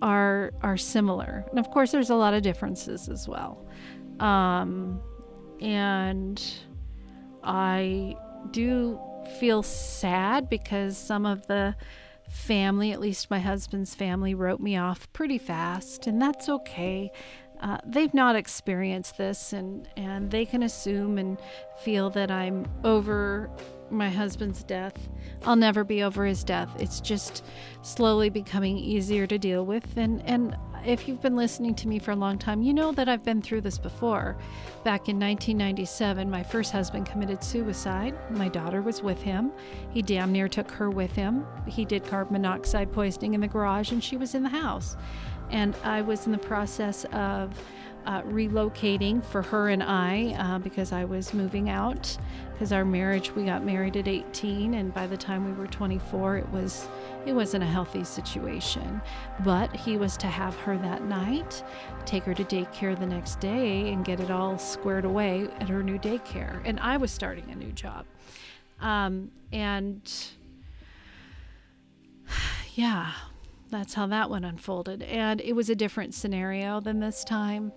are 0.00 0.52
are 0.62 0.76
similar, 0.76 1.44
and 1.50 1.58
of 1.58 1.70
course, 1.70 1.92
there's 1.92 2.10
a 2.10 2.16
lot 2.16 2.34
of 2.34 2.42
differences 2.42 3.08
as 3.08 3.28
well. 3.28 3.66
Um, 4.20 5.00
and 5.60 6.42
I 7.42 8.16
do 8.50 9.00
feel 9.38 9.62
sad 9.62 10.48
because 10.48 10.98
some 10.98 11.24
of 11.24 11.46
the 11.46 11.76
family, 12.28 12.92
at 12.92 13.00
least 13.00 13.30
my 13.30 13.38
husband's 13.38 13.94
family, 13.94 14.34
wrote 14.34 14.60
me 14.60 14.76
off 14.76 15.12
pretty 15.12 15.38
fast, 15.38 16.06
and 16.06 16.20
that's 16.20 16.48
okay. 16.48 17.10
Uh, 17.62 17.78
they've 17.86 18.12
not 18.12 18.34
experienced 18.34 19.16
this, 19.16 19.52
and, 19.52 19.88
and 19.96 20.30
they 20.30 20.44
can 20.44 20.64
assume 20.64 21.16
and 21.16 21.38
feel 21.82 22.10
that 22.10 22.30
I'm 22.30 22.66
over 22.82 23.48
my 23.88 24.10
husband's 24.10 24.64
death. 24.64 25.08
I'll 25.44 25.56
never 25.56 25.84
be 25.84 26.02
over 26.02 26.24
his 26.26 26.42
death. 26.42 26.68
It's 26.80 27.00
just 27.00 27.44
slowly 27.82 28.30
becoming 28.30 28.76
easier 28.76 29.28
to 29.28 29.38
deal 29.38 29.64
with, 29.64 29.96
and, 29.96 30.22
and 30.26 30.56
if 30.84 31.06
you've 31.06 31.20
been 31.20 31.36
listening 31.36 31.74
to 31.76 31.88
me 31.88 31.98
for 31.98 32.10
a 32.10 32.16
long 32.16 32.38
time, 32.38 32.62
you 32.62 32.74
know 32.74 32.92
that 32.92 33.08
I've 33.08 33.22
been 33.22 33.40
through 33.40 33.60
this 33.60 33.78
before. 33.78 34.36
Back 34.82 35.08
in 35.08 35.18
1997, 35.18 36.28
my 36.28 36.42
first 36.42 36.72
husband 36.72 37.06
committed 37.06 37.44
suicide. 37.44 38.14
My 38.30 38.48
daughter 38.48 38.82
was 38.82 39.02
with 39.02 39.22
him. 39.22 39.52
He 39.90 40.02
damn 40.02 40.32
near 40.32 40.48
took 40.48 40.70
her 40.72 40.90
with 40.90 41.12
him. 41.12 41.46
He 41.66 41.84
did 41.84 42.04
carbon 42.04 42.32
monoxide 42.32 42.92
poisoning 42.92 43.34
in 43.34 43.40
the 43.40 43.48
garage, 43.48 43.92
and 43.92 44.02
she 44.02 44.16
was 44.16 44.34
in 44.34 44.42
the 44.42 44.48
house. 44.48 44.96
And 45.52 45.76
I 45.84 46.02
was 46.02 46.26
in 46.26 46.32
the 46.32 46.38
process 46.38 47.04
of 47.12 47.56
uh, 48.06 48.22
relocating 48.22 49.24
for 49.24 49.42
her 49.42 49.68
and 49.68 49.82
I 49.82 50.34
uh, 50.38 50.58
because 50.58 50.92
I 50.92 51.04
was 51.04 51.32
moving 51.32 51.70
out. 51.70 52.16
Because 52.52 52.72
our 52.72 52.84
marriage, 52.84 53.34
we 53.34 53.44
got 53.44 53.64
married 53.64 53.96
at 53.96 54.06
18, 54.06 54.74
and 54.74 54.94
by 54.94 55.06
the 55.06 55.16
time 55.16 55.44
we 55.44 55.52
were 55.52 55.66
24, 55.66 56.38
it 56.38 56.48
was 56.50 56.88
it 57.26 57.32
wasn't 57.32 57.62
a 57.62 57.66
healthy 57.66 58.04
situation. 58.04 59.00
But 59.44 59.74
he 59.74 59.96
was 59.96 60.16
to 60.18 60.26
have 60.26 60.54
her 60.56 60.76
that 60.78 61.02
night, 61.04 61.62
take 62.04 62.24
her 62.24 62.34
to 62.34 62.44
daycare 62.44 62.98
the 62.98 63.06
next 63.06 63.40
day, 63.40 63.92
and 63.92 64.04
get 64.04 64.20
it 64.20 64.30
all 64.30 64.58
squared 64.58 65.04
away 65.04 65.48
at 65.60 65.68
her 65.68 65.82
new 65.82 65.98
daycare. 65.98 66.60
And 66.64 66.78
I 66.80 66.96
was 66.96 67.10
starting 67.10 67.50
a 67.50 67.54
new 67.54 67.72
job, 67.72 68.04
um, 68.80 69.30
and 69.52 70.12
yeah, 72.74 73.12
that's 73.72 73.94
how 73.94 74.06
that 74.06 74.30
one 74.30 74.44
unfolded. 74.44 75.02
And 75.02 75.40
it 75.40 75.54
was 75.54 75.68
a 75.68 75.74
different 75.74 76.14
scenario 76.14 76.80
than 76.80 77.00
this 77.00 77.24
time 77.24 77.72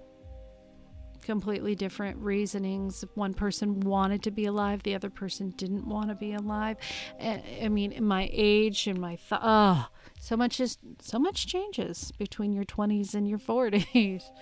completely 1.26 1.76
different 1.76 2.18
reasonings. 2.18 3.04
One 3.16 3.34
person 3.34 3.82
wanted 3.82 4.24
to 4.24 4.32
be 4.32 4.46
alive, 4.46 4.84
the 4.84 4.96
other 4.96 5.10
person 5.10 5.50
didn't 5.58 5.86
want 5.86 6.10
to 6.10 6.16
be 6.16 6.34
alive. 6.34 6.78
I 7.20 7.68
mean, 7.68 7.98
my 8.04 8.30
age 8.32 8.88
and 8.88 9.00
my 9.00 9.16
th- 9.16 9.42
oh, 9.44 9.88
so 10.22 10.38
much 10.38 10.60
is 10.60 10.78
so 11.02 11.20
much 11.20 11.48
changes 11.48 12.12
between 12.18 12.54
your 12.54 12.64
20s 12.64 13.14
and 13.14 13.28
your 13.28 13.40
40s. 13.40 14.24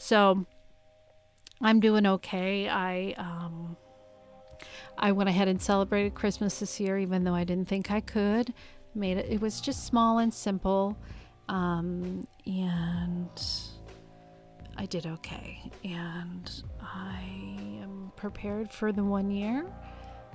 So 0.00 0.46
I'm 1.60 1.80
doing 1.80 2.06
okay. 2.06 2.68
I 2.68 3.14
um 3.18 3.76
I 4.96 5.10
went 5.10 5.28
ahead 5.28 5.48
and 5.48 5.60
celebrated 5.60 6.14
Christmas 6.14 6.60
this 6.60 6.78
year 6.78 6.98
even 6.98 7.24
though 7.24 7.34
I 7.34 7.42
didn't 7.42 7.66
think 7.66 7.90
I 7.90 8.00
could. 8.00 8.54
Made 8.98 9.16
it 9.18 9.26
it 9.30 9.40
was 9.40 9.60
just 9.60 9.86
small 9.86 10.18
and 10.18 10.32
simple. 10.32 10.96
Um 11.48 12.26
and 12.46 13.42
I 14.76 14.86
did 14.86 15.06
okay. 15.06 15.70
And 15.84 16.62
I 16.80 17.22
am 17.82 18.12
prepared 18.16 18.70
for 18.70 18.92
the 18.92 19.04
one 19.04 19.30
year 19.30 19.66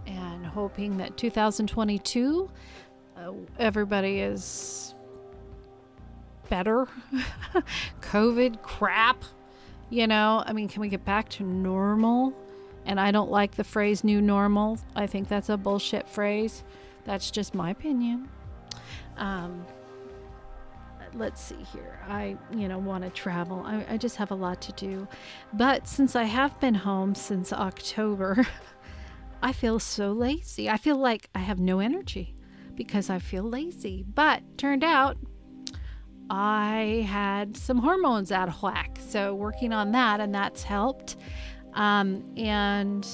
and 0.06 0.46
hoping 0.46 0.98
that 0.98 1.18
2022 1.18 2.50
uh, 3.16 3.32
everybody 3.60 4.20
is 4.20 4.96
better. 6.50 6.88
COVID 8.02 8.62
crap. 8.62 9.24
You 9.90 10.08
know, 10.08 10.44
I 10.46 10.54
mean, 10.54 10.68
can 10.68 10.82
we 10.82 10.90
get 10.90 11.06
back 11.06 11.30
to 11.30 11.44
normal? 11.44 12.34
And 12.86 13.00
I 13.00 13.12
don't 13.12 13.32
like 13.32 13.56
the 13.56 13.64
phrase 13.64 14.04
new 14.04 14.22
normal. 14.22 14.80
I 14.96 15.08
think 15.08 15.28
that's 15.30 15.50
a 15.50 15.58
bullshit 15.58 16.08
phrase. 16.08 16.64
That's 17.06 17.32
just 17.32 17.54
my 17.54 17.70
opinion. 17.70 18.30
Um, 19.18 19.66
let's 21.14 21.42
see 21.42 21.64
here. 21.72 22.00
I, 22.08 22.38
you 22.52 22.68
know, 22.68 22.80
want 22.80 23.04
to 23.04 23.10
travel. 23.10 23.64
I, 23.66 23.86
I 23.90 23.98
just 23.98 24.16
have 24.18 24.32
a 24.32 24.36
lot 24.36 24.62
to 24.64 24.72
do. 24.74 25.08
But 25.54 25.88
since 25.88 26.16
I 26.16 26.24
have 26.24 26.60
been 26.60 26.76
home 26.76 27.16
since 27.16 27.54
October, 27.54 28.48
I 29.42 29.52
feel 29.54 29.80
so 29.80 30.12
lazy. 30.12 30.70
I 30.70 30.78
feel 30.78 30.98
like 30.98 31.30
I 31.36 31.40
have 31.40 31.60
no 31.60 31.80
energy 31.80 32.36
because 32.76 33.10
I 33.10 33.20
feel 33.20 33.44
lazy. 33.44 34.04
But 34.08 34.42
turned 34.58 34.84
out 34.84 35.18
I 36.30 37.06
had 37.08 37.56
some 37.58 37.78
hormones 37.78 38.32
out 38.32 38.48
of 38.48 38.62
whack. 38.62 38.98
So 39.08 39.36
working 39.36 39.74
on 39.74 39.92
that, 39.92 40.20
and 40.20 40.34
that's 40.34 40.64
helped. 40.64 41.18
Um, 41.74 42.24
and 42.38 43.08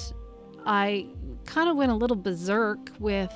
I 0.64 1.08
kind 1.44 1.68
of 1.68 1.76
went 1.76 1.90
a 1.90 1.94
little 1.94 2.16
berserk 2.16 2.90
with 2.98 3.32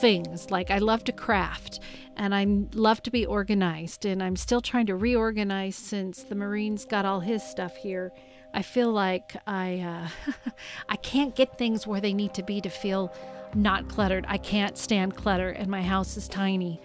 things. 0.00 0.50
Like 0.50 0.70
I 0.70 0.78
love 0.78 1.04
to 1.04 1.12
craft 1.12 1.80
and 2.16 2.34
I 2.34 2.46
love 2.74 3.02
to 3.04 3.10
be 3.10 3.24
organized. 3.24 4.04
And 4.04 4.22
I'm 4.22 4.36
still 4.36 4.60
trying 4.60 4.86
to 4.86 4.96
reorganize 4.96 5.76
since 5.76 6.22
the 6.22 6.34
Marines 6.34 6.84
got 6.84 7.04
all 7.04 7.20
his 7.20 7.42
stuff 7.42 7.76
here. 7.76 8.12
I 8.54 8.62
feel 8.62 8.90
like 8.90 9.36
I 9.46 9.80
uh, 9.80 10.30
I 10.88 10.96
can't 10.96 11.34
get 11.34 11.58
things 11.58 11.86
where 11.86 12.00
they 12.00 12.12
need 12.12 12.34
to 12.34 12.42
be 12.42 12.60
to 12.60 12.70
feel 12.70 13.12
not 13.54 13.88
cluttered. 13.88 14.24
I 14.28 14.38
can't 14.38 14.76
stand 14.76 15.14
clutter, 15.16 15.50
and 15.50 15.68
my 15.68 15.82
house 15.82 16.16
is 16.16 16.28
tiny. 16.28 16.80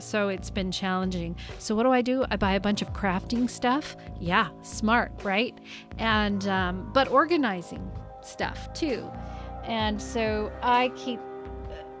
So 0.00 0.28
it's 0.28 0.50
been 0.50 0.70
challenging. 0.70 1.36
So 1.58 1.74
what 1.74 1.82
do 1.82 1.90
I 1.90 2.02
do? 2.02 2.24
I 2.30 2.36
buy 2.36 2.52
a 2.52 2.60
bunch 2.60 2.82
of 2.82 2.92
crafting 2.92 3.50
stuff. 3.50 3.96
Yeah, 4.20 4.48
smart, 4.62 5.12
right? 5.24 5.58
And 5.98 6.46
um, 6.46 6.90
but 6.94 7.08
organizing 7.08 7.90
stuff 8.22 8.72
too. 8.72 9.10
And 9.64 10.00
so 10.00 10.52
I 10.62 10.90
keep 10.96 11.20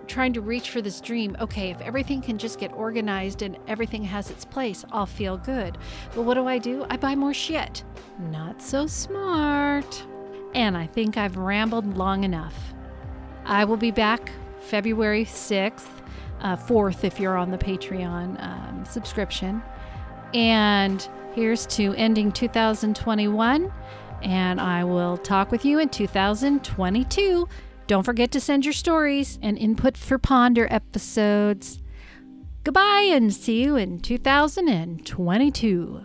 trying 0.08 0.32
to 0.32 0.40
reach 0.40 0.70
for 0.70 0.82
this 0.82 1.00
dream. 1.00 1.36
Okay, 1.40 1.70
if 1.70 1.80
everything 1.80 2.20
can 2.20 2.38
just 2.38 2.58
get 2.58 2.72
organized 2.72 3.42
and 3.42 3.56
everything 3.68 4.02
has 4.04 4.30
its 4.30 4.44
place, 4.44 4.84
I'll 4.90 5.06
feel 5.06 5.36
good. 5.36 5.78
But 6.14 6.22
what 6.22 6.34
do 6.34 6.46
I 6.48 6.58
do? 6.58 6.84
I 6.90 6.96
buy 6.96 7.14
more 7.14 7.34
shit. 7.34 7.84
Not 8.18 8.60
so 8.60 8.86
smart. 8.86 10.04
And 10.54 10.76
I 10.76 10.86
think 10.86 11.16
I've 11.16 11.36
rambled 11.36 11.96
long 11.96 12.24
enough. 12.24 12.54
I 13.44 13.64
will 13.64 13.76
be 13.76 13.90
back 13.90 14.32
February 14.60 15.24
6th, 15.24 15.86
uh, 16.40 16.56
4th 16.56 17.04
if 17.04 17.20
you're 17.20 17.36
on 17.36 17.50
the 17.50 17.58
Patreon 17.58 18.42
um, 18.42 18.84
subscription. 18.84 19.62
And 20.34 21.06
here's 21.34 21.66
to 21.66 21.94
ending 21.94 22.32
2021. 22.32 23.72
And 24.22 24.60
I 24.60 24.84
will 24.84 25.16
talk 25.16 25.52
with 25.52 25.64
you 25.64 25.78
in 25.78 25.88
2022. 25.88 27.48
Don't 27.88 28.04
forget 28.04 28.30
to 28.32 28.40
send 28.40 28.66
your 28.66 28.74
stories 28.74 29.38
and 29.40 29.56
input 29.56 29.96
for 29.96 30.18
Ponder 30.18 30.68
episodes. 30.70 31.80
Goodbye 32.62 33.08
and 33.10 33.32
see 33.32 33.62
you 33.62 33.76
in 33.76 34.00
2022. 34.00 36.00